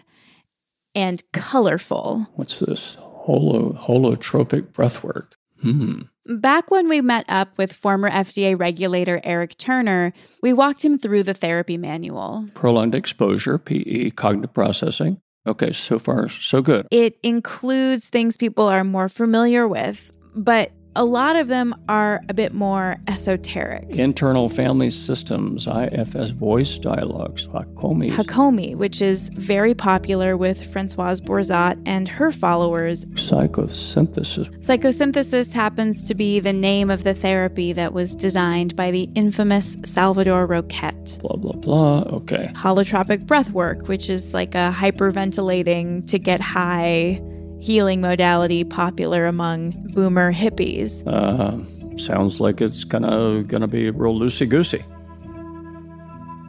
[0.94, 2.28] and colorful.
[2.34, 2.96] What's this?
[2.98, 5.32] Holo, holotropic breathwork.
[5.60, 6.02] Hmm.
[6.26, 10.12] Back when we met up with former FDA regulator Eric Turner,
[10.42, 12.48] we walked him through the therapy manual.
[12.54, 15.20] Prolonged exposure, PE, cognitive processing.
[15.46, 16.86] Okay, so far, so good.
[16.92, 22.34] It includes things people are more familiar with, but a lot of them are a
[22.34, 23.88] bit more esoteric.
[23.90, 28.10] Internal family systems, IFS voice dialogues, Hakomi.
[28.10, 33.06] Hakomi, which is very popular with Francoise Bourzat and her followers.
[33.06, 34.48] Psychosynthesis.
[34.64, 39.76] Psychosynthesis happens to be the name of the therapy that was designed by the infamous
[39.84, 41.18] Salvador Roquet.
[41.20, 42.00] Blah, blah, blah.
[42.16, 42.50] Okay.
[42.54, 47.20] Holotropic breath work, which is like a hyperventilating to get high
[47.62, 51.06] healing modality popular among boomer hippies.
[51.06, 51.64] Uh,
[51.96, 54.84] sounds like it's gonna gonna be real loosey goosey.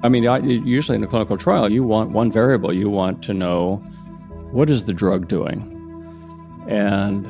[0.01, 2.74] I mean, I, usually in a clinical trial, you want one variable.
[2.74, 3.76] You want to know
[4.51, 5.61] what is the drug doing,
[6.68, 7.28] and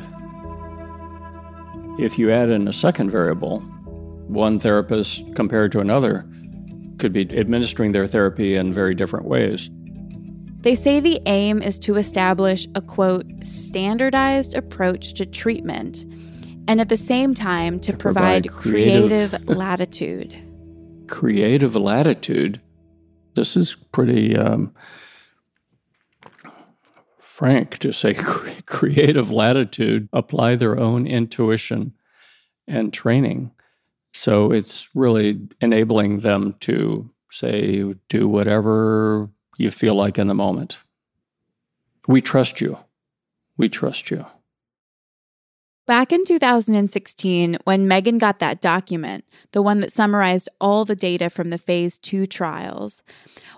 [1.99, 3.59] if you add in a second variable,
[4.29, 6.25] one therapist compared to another
[6.99, 9.69] could be administering their therapy in very different ways.
[10.63, 16.05] They say the aim is to establish a quote, standardized approach to treatment,
[16.69, 20.37] and at the same time to, to provide, provide, creative, creative latitude.
[21.09, 22.61] Creative latitude?
[23.35, 24.73] This is pretty um,
[27.19, 28.13] frank to say
[28.65, 31.93] creative latitude, apply their own intuition
[32.69, 33.51] and training.
[34.13, 40.79] So it's really enabling them to say, do whatever you feel like in the moment.
[42.07, 42.77] We trust you.
[43.57, 44.25] We trust you.
[45.85, 51.29] Back in 2016, when Meaghan got that document, the one that summarized all the data
[51.29, 53.03] from the phase two trials,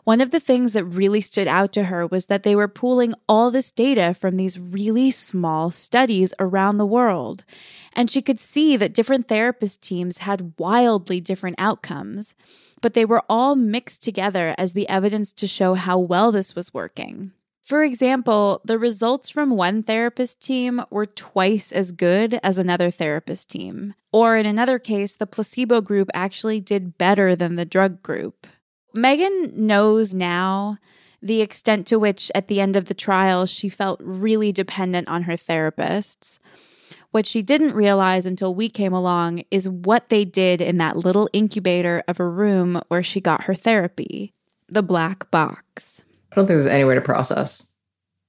[0.06, 3.14] one of the things that really stood out to her was that they were pooling
[3.30, 7.46] all this data from these really small studies around the world.
[7.94, 12.34] And she could see that different therapist teams had wildly different outcomes
[12.86, 16.72] but they were all mixed together as the evidence to show how well this was
[16.72, 17.32] working.
[17.64, 23.50] For example, the results from one therapist team were twice as good as another therapist
[23.50, 23.96] team.
[24.14, 28.46] Or in another case, the placebo group actually did better than the drug group.
[28.96, 30.78] Meaghan knows now
[31.24, 35.24] the extent to which, at the end of the trial, she felt really dependent on
[35.24, 36.38] her therapists.
[37.16, 41.30] What she didn't realize until we came along is what they did in that little
[41.32, 44.34] incubator of a room where she got her therapy
[44.68, 46.04] the black box.
[46.34, 47.68] I don't think there's any way to process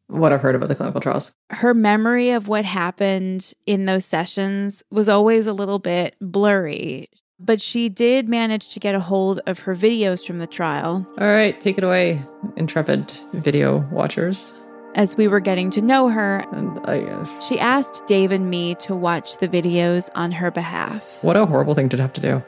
[0.06, 1.34] what I've heard about the clinical trials.
[1.50, 7.08] Her memory of what happened in those sessions was always a little bit blurry,
[7.40, 11.04] but she did manage to get a hold of her videos from the trial.
[11.18, 12.22] All right, take it away,
[12.54, 14.54] intrepid video watchers.
[14.96, 18.74] As we were getting to know her, and I guess she asked Dave and me
[18.76, 21.22] to watch the videos on her behalf.
[21.22, 22.42] What a horrible thing to have to do.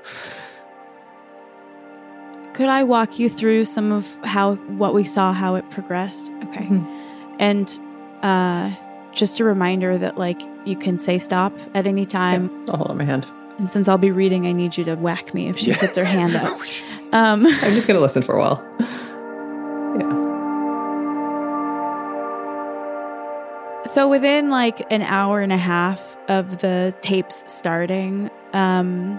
[2.55, 6.32] Could I walk you through some of how what we saw, how it progressed?
[6.44, 6.64] Okay.
[6.64, 7.36] Mm-hmm.
[7.38, 7.78] And
[8.22, 8.74] uh
[9.12, 12.51] just a reminder that like you can say stop at any time.
[12.68, 13.26] I'll hold on my hand.
[13.59, 15.78] And since I'll be reading, I need you to whack me if she yeah.
[15.78, 16.59] puts her hand up.
[17.12, 18.64] Um, I'm just gonna listen for a while.
[23.89, 29.18] So within like an hour and a half of the tapes starting, um,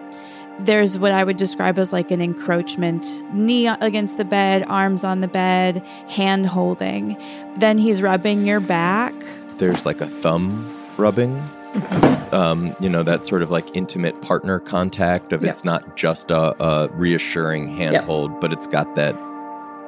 [0.59, 5.21] there's what I would describe as like an encroachment knee against the bed, arms on
[5.21, 7.17] the bed, hand holding.
[7.57, 9.13] Then he's rubbing your back.
[9.57, 11.33] There's like a thumb rubbing.
[11.33, 12.35] Mm-hmm.
[12.35, 15.49] Um, you know, that sort of like intimate partner contact of yep.
[15.49, 18.41] it's not just a, a reassuring handhold, yep.
[18.41, 19.15] but it's got that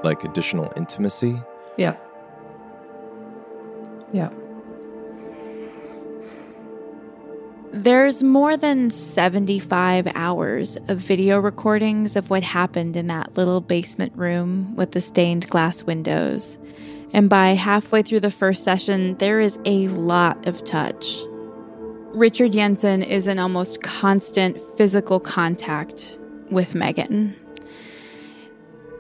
[0.03, 1.39] like additional intimacy.
[1.77, 1.95] Yeah.
[4.11, 4.32] Yeah.
[7.74, 14.11] There's more than 75 hours of video recordings of what happened in that little basement
[14.17, 16.59] room with the stained glass windows.
[17.13, 21.24] And by halfway through the first session, there is a lot of touch.
[22.13, 26.19] Richard Yensen is in almost constant physical contact
[26.49, 27.32] with Meaghan.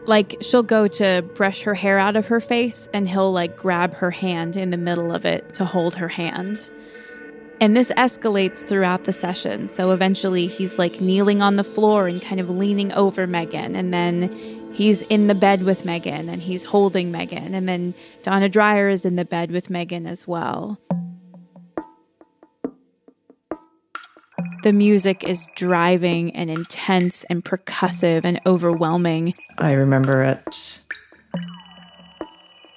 [0.05, 3.95] Like she'll go to brush her hair out of her face and he'll like grab
[3.95, 6.71] her hand in the middle of it to hold her hand.
[7.61, 9.69] And this escalates throughout the session.
[9.69, 13.75] So eventually he's like kneeling on the floor and kind of leaning over Meaghan.
[13.75, 14.29] And then
[14.73, 17.53] he's in the bed with Meaghan and he's holding Meaghan.
[17.53, 17.93] And then
[18.23, 20.79] Donna Dryer is in the bed with Meaghan as well.
[24.63, 29.35] The music is driving and intense and percussive and overwhelming.
[29.59, 30.79] I remember it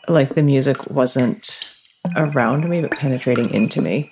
[0.09, 1.65] like the music wasn't
[2.17, 4.11] around me, but penetrating into me.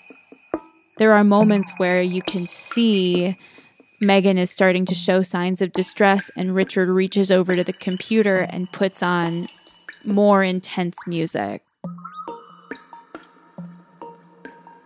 [1.03, 3.37] There are moments where you can see
[4.01, 8.47] Meaghan is starting to show signs of distress, and Richard reaches over to the computer
[8.49, 9.49] and puts on
[10.05, 11.65] more intense music.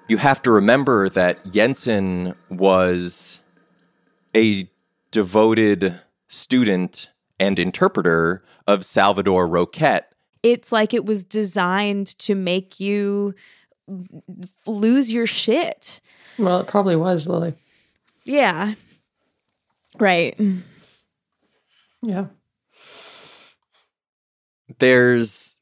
[0.09, 3.41] You have to remember that Yensen was
[4.35, 4.71] a
[5.11, 10.01] devoted student and interpreter of Salvador Roquet.
[10.43, 13.35] It's like it was designed to make you
[14.67, 16.01] lose your shit.
[16.39, 17.55] Well, it probably was, Lily.
[18.25, 18.75] Yeah.
[19.99, 20.39] Right.
[22.03, 22.27] Yeah.
[24.79, 25.61] There's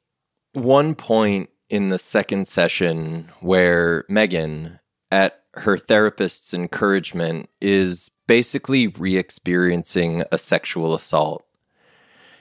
[0.52, 4.78] one point in the second session where Meaghan,
[5.10, 11.44] at her therapist's encouragement, is basically re experiencing a sexual assault.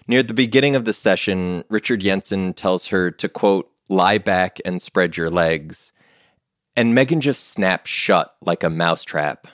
[0.07, 4.81] Near the beginning of the session, Richard Yensen tells her to, quote, lie back and
[4.81, 5.91] spread your legs.
[6.75, 9.47] And Meaghan just snaps shut like a mousetrap.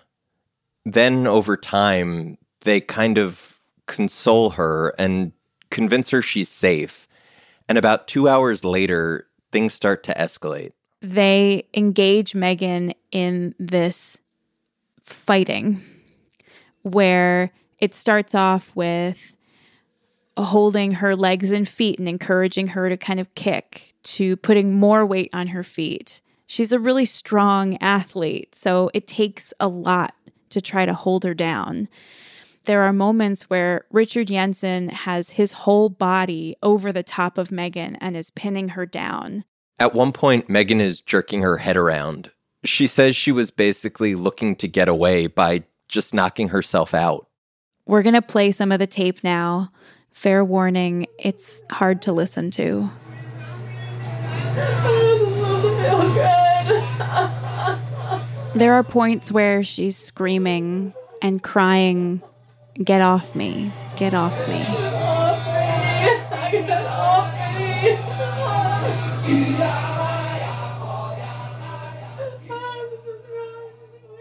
[0.86, 5.34] Then, over time, they kind of console her and
[5.70, 7.08] convince her she's safe.
[7.68, 10.72] And about two hours later, things start to escalate.
[11.02, 14.20] They engage Meaghan in this
[15.02, 15.82] fighting
[16.84, 19.36] where it starts off with
[20.38, 25.06] holding her legs and feet and encouraging her to kind of kick, to putting more
[25.06, 26.22] weight on her feet.
[26.48, 30.16] She's a really strong athlete, so it takes a lot
[30.50, 31.90] to try to hold her down.
[32.66, 37.98] There are moments where Richard Yensen has his whole body over the top of Meaghan
[38.02, 39.46] and is pinning her down.
[39.80, 42.32] At one point, Meaghan is jerking her head around.
[42.64, 47.28] She says she was basically looking to get away by just knocking herself out.
[47.86, 49.72] We're going to play some of the tape now.
[50.12, 52.90] Fair warning, it's hard to listen to.
[58.56, 62.22] There are points where she's screaming and crying,
[62.82, 64.64] Get off me, get off me.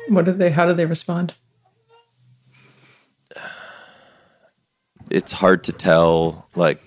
[0.09, 0.51] What do they?
[0.51, 1.35] How do they respond?
[5.11, 6.49] It's hard to tell.
[6.55, 6.83] Like,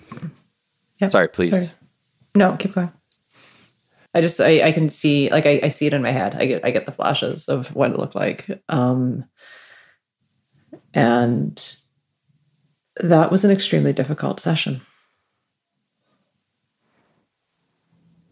[0.98, 1.50] Yep, sorry, please.
[1.50, 1.66] sorry.
[2.34, 2.92] No, keep going.
[4.14, 6.34] I just I, I can see like I, I see it in my head.
[6.34, 8.46] I get I get the flashes of what it looked like.
[8.68, 9.24] Um
[10.94, 11.76] and
[12.96, 14.82] that was an extremely difficult session.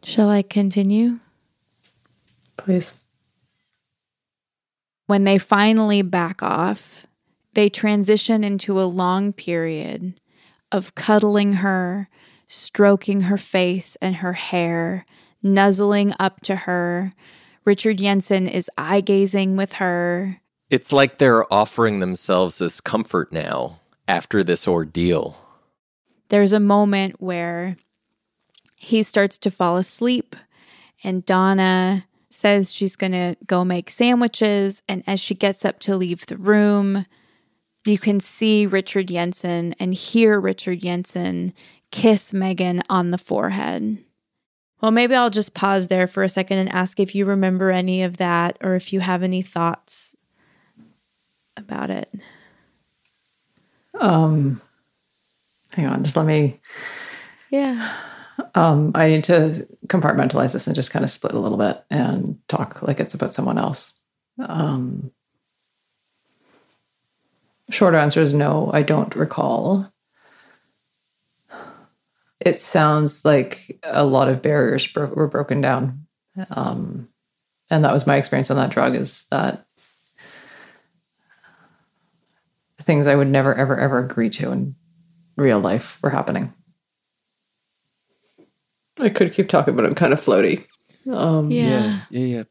[0.03, 1.19] Shall I continue?
[2.57, 2.95] Please.
[5.07, 7.07] When they finally back off,
[7.55, 10.21] they transition into a long period
[10.71, 12.09] of cuddling her,
[12.47, 15.05] stroking her face and her hair,
[15.43, 17.15] nuzzling up to her.
[17.65, 20.41] Richard Yensen is eye gazing with her.
[20.71, 25.37] It's like they're offering themselves as comfort now after this ordeal.
[26.29, 27.77] There's a moment where
[28.77, 30.37] he starts to fall asleep,
[31.03, 34.83] and Donna says she's going to go make sandwiches.
[34.89, 37.05] And as she gets up to leave the room,
[37.85, 41.53] you can see Richard Yensen and hear Richard Jensen
[41.91, 43.99] kiss Meaghan on the forehead.
[44.81, 48.03] Well, maybe I'll just pause there for a second and ask if you remember any
[48.03, 50.15] of that or if you have any thoughts
[51.57, 52.11] about it.
[53.99, 54.63] Um
[55.73, 56.61] hang on, just let me
[57.51, 57.95] Yeah.
[58.55, 62.39] um I need to compartmentalize this and just kind of split a little bit and
[62.49, 63.93] talk like it's about someone else.
[64.39, 65.11] Um
[67.69, 69.93] short answer is no, I don't recall.
[72.41, 76.07] It sounds like a lot of barriers bro- were broken down.
[76.51, 77.09] Um,
[77.71, 79.67] and that was my experience on that drug is that
[82.81, 84.75] things I would never, ever, ever agree to in
[85.37, 86.53] real life were happening.
[88.99, 90.67] I could keep talking, but I'm kind of floaty.
[91.11, 92.01] Um, Yeah.
[92.11, 92.43] yeah, yeah.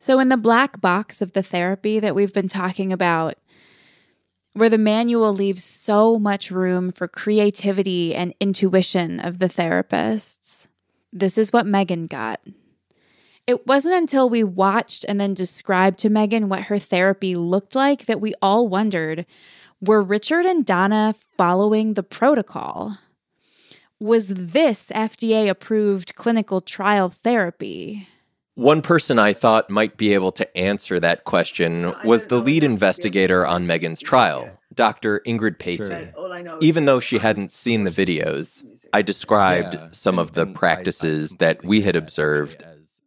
[0.00, 3.34] So, in the black box of the therapy that we've been talking about,
[4.52, 10.68] where the manual leaves so much room for creativity and intuition of the therapists.
[11.12, 12.40] This is what Meaghan got.
[13.46, 18.04] It wasn't until we watched and then described to Meaghan what her therapy looked like
[18.06, 19.24] that we all wondered
[19.80, 22.98] were Richard and Donna following the protocol?
[24.00, 28.08] Was this FDA approved clinical trial therapy?
[28.58, 33.46] One person I thought might be able to answer that question was the lead investigator
[33.46, 35.20] on Meaghan's trial, Dr.
[35.24, 36.12] Ingrid Pacey.
[36.60, 41.82] Even though she hadn't seen the videos, I described some of the practices that we
[41.82, 42.64] had observed.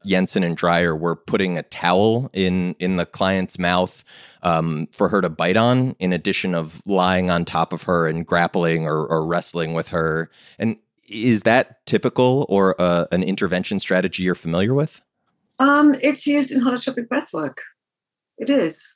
[0.08, 4.06] Yensen and Dryer were putting a towel in in the client's mouth
[4.44, 8.26] um, for her to bite on, in addition of lying on top of her and
[8.26, 10.32] grappling or, or wrestling with her.
[10.58, 10.78] And
[11.10, 15.02] is that typical or uh, an intervention strategy you're familiar with?
[15.62, 17.58] Um, it's used in holotropic breathwork.
[18.40, 18.96] It is.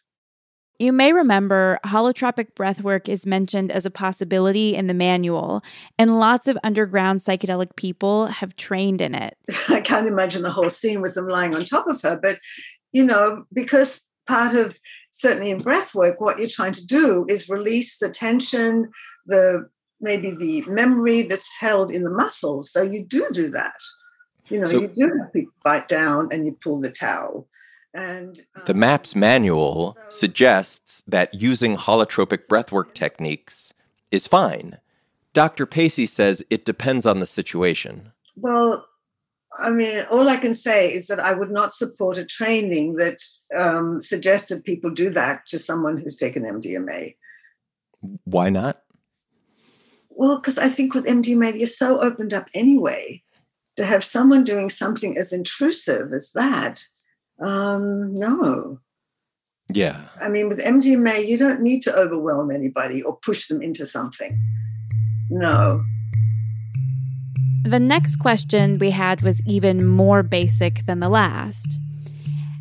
[0.80, 5.64] You may remember holotropic breathwork is mentioned as a possibility in the manual,
[6.00, 9.38] and lots of underground psychedelic people have trained in it.
[9.70, 12.40] I can't imagine the whole scene with them lying on top of her, but
[12.92, 14.80] you know, because part of
[15.12, 18.90] certainly in breathwork, what you're trying to do is release the tension,
[19.28, 19.70] the
[20.02, 22.72] maybe the memory that's held in the muscles.
[22.72, 23.76] So you do do that.
[24.50, 27.48] You know, so, you do have people bite down and you pull the towel.
[27.94, 33.74] And um, the MAPS manual so, suggests that using holotropic breathwork techniques
[34.12, 34.78] is fine.
[35.34, 35.66] Dr.
[35.66, 38.12] Pacey says it depends on the situation.
[38.36, 38.86] Well,
[39.58, 43.20] I mean, all I can say is that I would not support a training that
[43.56, 47.16] um, suggested people do that to someone who's taken MDMA.
[48.26, 48.82] Why not?
[50.10, 53.24] Well, because I think with MDMA, you're so opened up anyway.
[53.78, 56.84] To have someone doing something as intrusive as that
[57.40, 58.80] um, no.
[59.74, 60.00] Yeah.
[60.22, 64.38] I mean, with MDMA, you don't need to overwhelm anybody or push them into something.
[65.30, 65.84] No.
[67.64, 71.80] The next question we had was even more basic than the last.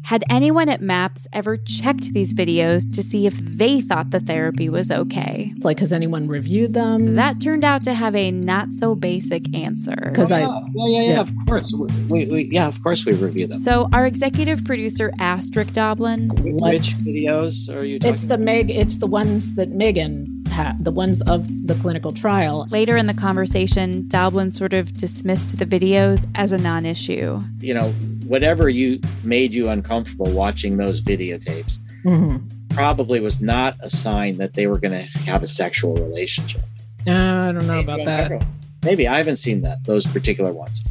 [0.05, 4.69] Had anyone at MAPS ever checked these videos to see if they thought the therapy
[4.69, 5.51] was okay?
[5.57, 7.15] It's like, has anyone reviewed them?
[7.15, 9.97] That turned out to have a not so basic answer.
[9.97, 11.73] Because oh, I, yeah, yeah, yeah, yeah, of course,
[12.11, 13.59] we, we, yeah, of course, we review them.
[13.61, 17.99] So our executive producer asked Rick Doblin, which videos are you?
[18.03, 18.69] It's the Meg.
[18.69, 20.44] It's the ones that Meaghan
[20.81, 22.67] the ones of the clinical trial.
[22.71, 27.41] Later in the conversation, Doblin sort of dismissed the videos as a non issue.
[27.61, 27.89] You know,
[28.27, 32.47] whatever you made you uncomfortable watching those videotapes mm-hmm.
[32.75, 36.63] probably was not a sign that they were going to have a sexual relationship.
[37.07, 38.47] Uh, I don't know Maybe about that.
[38.85, 40.83] Maybe I haven't seen that, those particular ones.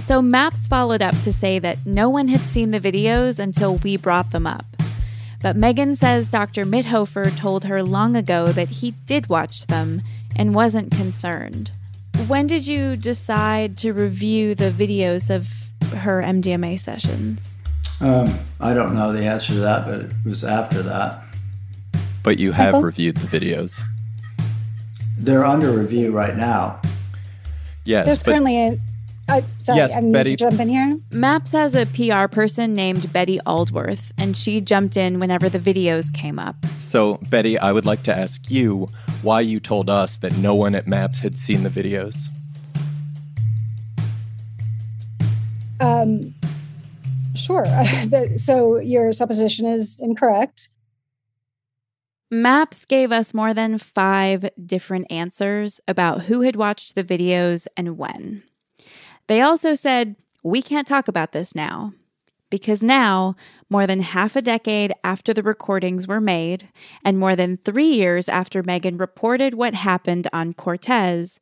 [0.00, 3.96] So MAPS followed up to say that no one had seen the videos until we
[3.96, 4.64] brought them up.
[5.42, 6.64] But Meaghan says Dr.
[6.64, 10.02] Mithoefer told her long ago that he did watch them
[10.34, 11.70] and wasn't concerned.
[12.28, 15.52] When did you decide to review the videos of
[15.92, 17.56] her MDMA sessions?
[18.00, 21.22] Um, I don't know the answer to that, but it was after that.
[22.22, 23.80] But you have reviewed the videos.
[25.18, 26.80] They're under review right now.
[27.84, 28.06] Yes.
[28.06, 28.78] There's but- currently a
[29.28, 30.30] uh, sorry, Yes, I need Betty.
[30.30, 30.98] to jump in here.
[31.10, 36.12] MAPS has a PR person named Betty Aldworth, and she jumped in whenever the videos
[36.12, 36.56] came up.
[36.80, 38.88] So, Betty, I would like to ask you
[39.22, 42.28] why you told us that no one at MAPS had seen the videos.
[45.80, 46.34] Um,
[47.34, 47.64] sure.
[48.36, 50.68] so your supposition is incorrect.
[52.30, 57.98] MAPS gave us more than five different answers about who had watched the videos and
[57.98, 58.42] when.
[59.26, 61.92] They also said, we can't talk about this now.
[62.48, 63.34] Because now,
[63.68, 66.70] more than half a decade after the recordings were made,
[67.04, 71.40] and more than three years after Meaghan reported what happened on Cortes,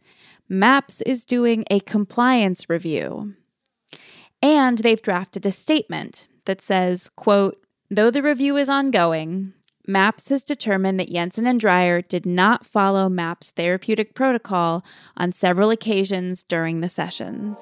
[0.49, 3.35] MAPS is doing a compliance review.
[4.41, 9.53] And they've drafted a statement that says, quote, though the review is ongoing,
[9.87, 14.83] MAPS has determined that Yensen and Dryer did not follow MAPS therapeutic protocol
[15.15, 17.59] on several occasions during the sessions.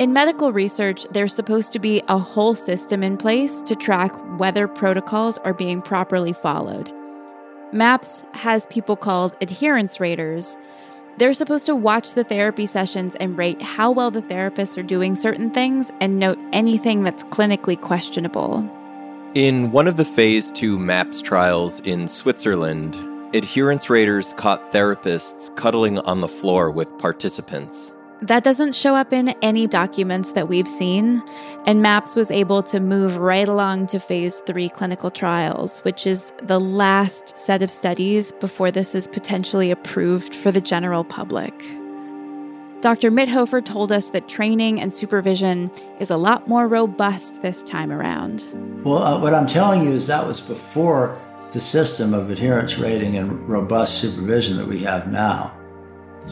[0.00, 4.10] In medical research, there's supposed to be a whole system in place to track
[4.40, 6.92] whether protocols are being properly followed.
[7.72, 10.56] MAPS has people called adherence raters
[11.18, 15.14] they're supposed to watch the therapy sessions and rate how well the therapists are doing
[15.14, 18.68] certain things and note anything that's clinically questionable.
[19.34, 22.96] In one of the phase 2 MAPS trials in Switzerland,
[23.34, 27.92] adherence raters caught therapists cuddling on the floor with participants.
[28.22, 31.22] That doesn't show up in any documents that we've seen,
[31.64, 36.30] and MAPS was able to move right along to phase three clinical trials, which is
[36.42, 41.54] the last set of studies before this is potentially approved for the general public.
[42.82, 43.10] Dr.
[43.10, 48.46] Mithoefer told us that training and supervision is a lot more robust this time around.
[48.84, 51.18] Well, uh, what I'm telling you is that was before
[51.52, 55.54] the system of adherence rating and robust supervision that we have now.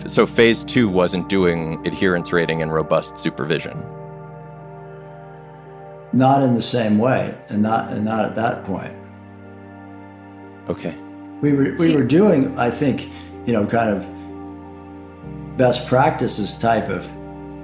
[0.07, 3.79] So phase two wasn't doing adherence rating and robust supervision.
[6.13, 8.95] Not in the same way, and not and not at that point.
[10.69, 10.97] Okay.
[11.41, 13.11] We were we were doing, I think,
[13.47, 17.05] you know, kind of best practices type of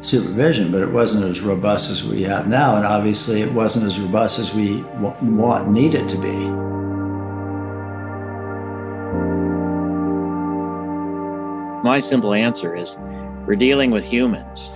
[0.04, 3.98] supervision, but it wasn't as robust as we have now, and obviously it wasn't as
[3.98, 6.73] robust as we want need it to be.
[11.84, 12.96] My simple answer is
[13.46, 14.70] we're dealing with humans.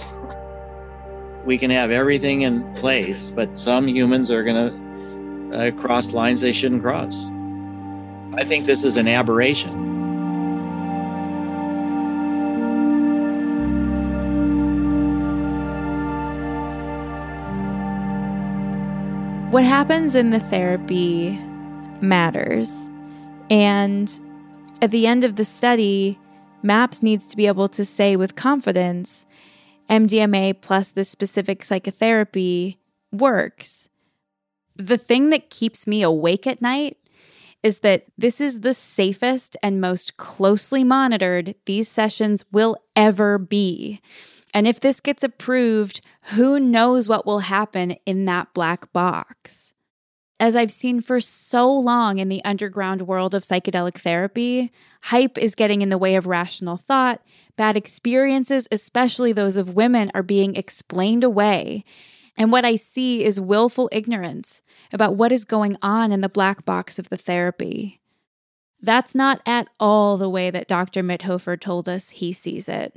[1.47, 6.43] we can have everything in place, but some humans are going to uh, cross lines
[6.43, 7.31] they shouldn't cross.
[8.35, 9.73] I think this is an aberration.
[19.51, 21.39] What happens in the therapy
[22.03, 22.91] matters.
[23.49, 24.13] And
[24.83, 26.19] at the end of the study,
[26.63, 29.27] MAPS needs to be able to say with confidence
[29.89, 32.79] MDMA plus this specific psychotherapy
[33.13, 33.89] works.
[34.77, 36.97] The thing that keeps me awake at night
[37.63, 44.01] is that this is the safest and most closely monitored these sessions will ever be.
[44.55, 46.01] And if this gets approved,
[46.35, 49.75] who knows what will happen in that black box?
[50.41, 54.71] As I've seen for so long in the underground world of psychedelic therapy,
[55.03, 57.21] hype is getting in the way of rational thought.
[57.57, 61.85] Bad experiences, especially those of women, are being explained away.
[62.37, 64.63] And what I see is willful ignorance
[64.93, 68.01] about what is going on in the black box of the therapy.
[68.81, 71.03] That's not at all the way that Dr.
[71.03, 72.97] Mithoefer told us he sees it.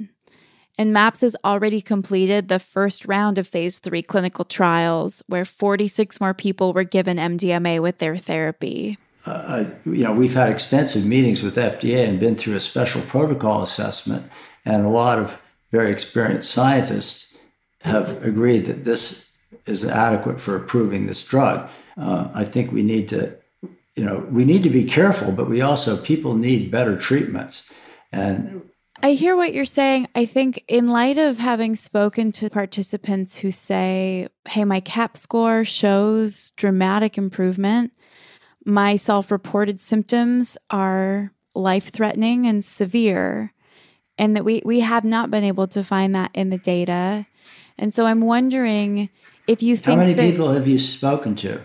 [0.78, 6.19] And MAPS has already completed the first round of phase three clinical trials, where 46
[6.22, 8.97] more people were given MDMA with their therapy.
[9.26, 13.61] Uh, you know, we've had extensive meetings with FDA and been through a special protocol
[13.61, 14.26] assessment,
[14.65, 15.41] and a lot of
[15.72, 17.38] very experienced scientists
[17.82, 19.32] have agreed that this
[19.67, 21.69] is adequate for approving this drug.
[21.97, 23.36] Uh, I think we need to,
[23.95, 27.72] you know, we need to be careful, but we also people need better treatments,
[28.11, 28.63] and
[29.04, 30.08] I hear what you're saying.
[30.14, 35.66] I think, in light of having spoken to participants who say, hey, my CAPS score
[35.66, 37.93] shows dramatic improvement,
[38.64, 43.54] my self reported symptoms are life threatening and severe,
[44.18, 47.26] and that we, we have not been able to find that in the data.
[47.80, 49.10] And so I'm wondering
[49.47, 49.97] if you think.
[49.97, 51.62] How many that, people have you spoken to?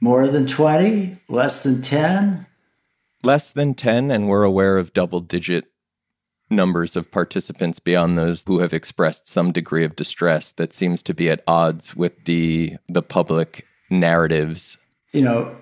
[0.00, 1.18] More than 20?
[1.28, 2.46] Less than 10?
[3.22, 5.66] Less than 10, and we're aware of double digit
[6.50, 11.14] numbers of participants beyond those who have expressed some degree of distress that seems to
[11.14, 14.78] be at odds with the the public narratives.
[15.12, 15.56] You know,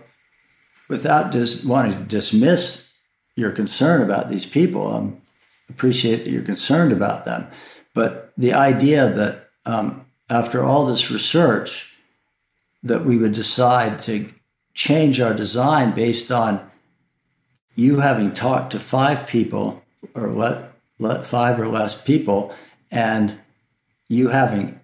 [0.88, 2.92] without just wanting to dismiss
[3.36, 5.22] your concern about these people, I um,
[5.68, 7.46] appreciate that you're concerned about them,
[7.94, 11.96] but the idea that um, after all this research,
[12.82, 14.32] that we would decide to
[14.74, 16.69] change our design based on
[17.74, 19.82] you having talked to five people
[20.14, 22.54] or let, let five or less people
[22.90, 23.38] and
[24.08, 24.78] you having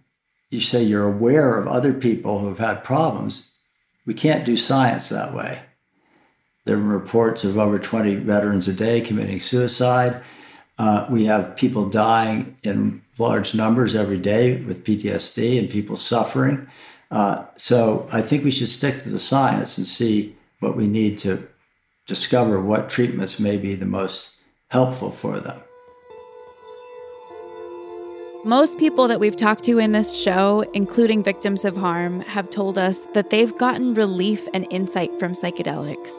[0.51, 3.57] you say you're aware of other people who have had problems
[4.07, 5.61] we can't do science that way.
[6.65, 10.23] There are reports of over 20 veterans a day committing suicide.
[10.79, 16.69] Uh, we have people dying in large numbers every day with ptsd and people suffering.
[17.11, 21.17] Uh, so i think we should stick to the science and see what we need
[21.17, 21.49] to
[22.07, 24.37] discover what treatments may be the most
[24.71, 25.61] helpful for them.
[28.45, 32.79] Most people that we've talked to in this show, including victims of harm, have told
[32.79, 36.13] us that they've gotten relief and insight from psychedelics.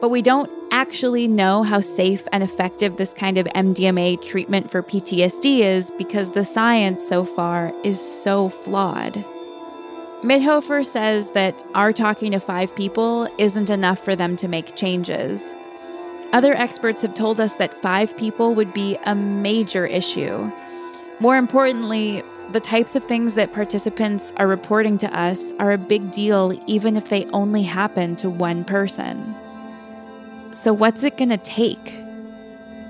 [0.00, 4.82] But we don't actually know how safe and effective this kind of MDMA treatment for
[4.82, 9.24] PTSD is because the science so far is so flawed.
[10.26, 15.54] Mithoefer says that our talking to five people isn't enough for them to make changes.
[16.32, 20.50] Other experts have told us that five people would be a major issue.
[21.20, 26.10] More importantly, the types of things that participants are reporting to us are a big
[26.10, 29.32] deal, even if they only happen to one person.
[30.50, 32.02] So, what's it going to take?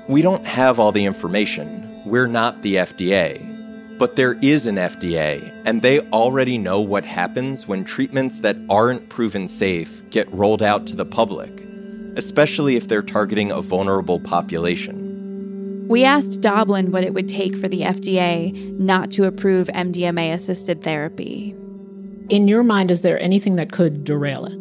[0.09, 2.01] We don't have all the information.
[2.07, 3.56] We're not the FDA.
[3.99, 9.09] But there is an FDA, and they already know what happens when treatments that aren't
[9.09, 11.66] proven safe get rolled out to the public,
[12.16, 15.86] especially if they're targeting a vulnerable population.
[15.88, 20.82] We asked Doblin what it would take for the FDA not to approve MDMA assisted
[20.82, 21.55] therapy.
[22.28, 24.55] In your mind, is there anything that could derail it?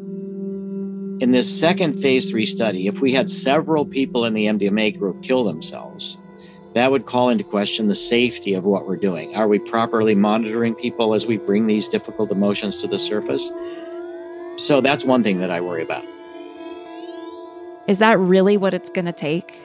[1.24, 5.24] In this second phase three study, if we had several people in the MDMA group
[5.24, 6.18] kill themselves,
[6.76, 9.34] that would call into question the safety of what we're doing.
[9.34, 13.50] Are we properly monitoring people as we bring these difficult emotions to the surface?
[14.58, 16.04] So that's one thing that I worry about.
[17.88, 19.58] Is that really what it's going to take?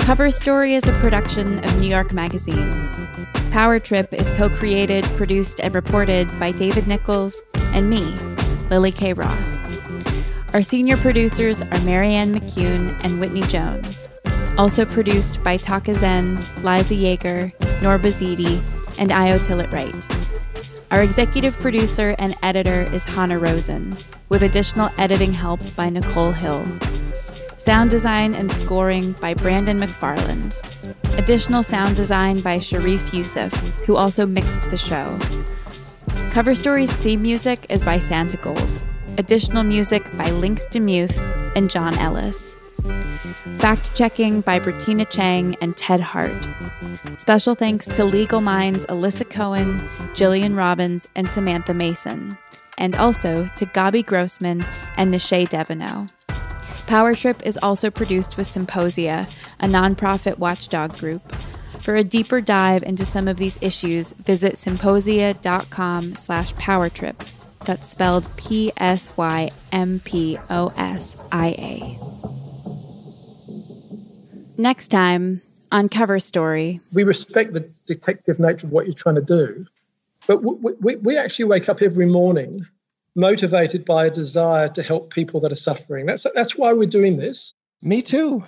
[0.00, 2.70] Cover Story is a production of New York Magazine.
[3.52, 7.34] Power Trip is co created, produced, and reported by David Nickles
[7.78, 8.02] and me,
[8.70, 9.72] Lily Kay Ross.
[10.52, 14.10] Our senior producers are Marianne McCune and Whitney Jones.
[14.58, 18.60] Also produced by Tarkor Zehn, Liza Yeager, Noor Bouzidi,
[18.98, 20.90] and iO Tillett Wright.
[20.90, 23.92] Our executive producer and editor is Hanna Rosin,
[24.28, 26.64] with additional editing help by Nichole Hill.
[27.58, 30.56] Sound design and scoring by Brandon McFarland.
[31.16, 33.52] Additional sound design by Sharif Youssef,
[33.86, 35.16] who also mixed the show.
[36.38, 38.80] Cover Story's theme music is by Santigold.
[39.18, 41.18] Additional music by Lynx DeMuth
[41.56, 42.56] and John Ellis.
[43.58, 46.48] Fact checking by Britina Cheng and Ted Hart.
[47.16, 49.78] Special thanks to Legal Minds Elissa Cohen,
[50.14, 52.30] Jillian Robbins, and Samantha Mason.
[52.78, 54.62] And also to Gaby Grossman
[54.96, 56.12] and Nese Devenot.
[56.86, 59.28] Power Trip is also produced with Psymposia,
[59.58, 61.20] a nonprofit watchdog group.
[61.88, 67.26] For a deeper dive into some of these issues, visit psymposia.com slash powertrip.
[67.60, 71.98] That's spelled P S Y M P O S I A.
[74.60, 75.40] Next time
[75.72, 76.78] on Cover Story.
[76.92, 79.64] We respect the detective nature of what you're trying to do,
[80.26, 82.66] but we, we, we actually wake up every morning
[83.14, 86.04] motivated by a desire to help people that are suffering.
[86.04, 87.54] That's, that's why we're doing this.
[87.80, 88.44] Me too.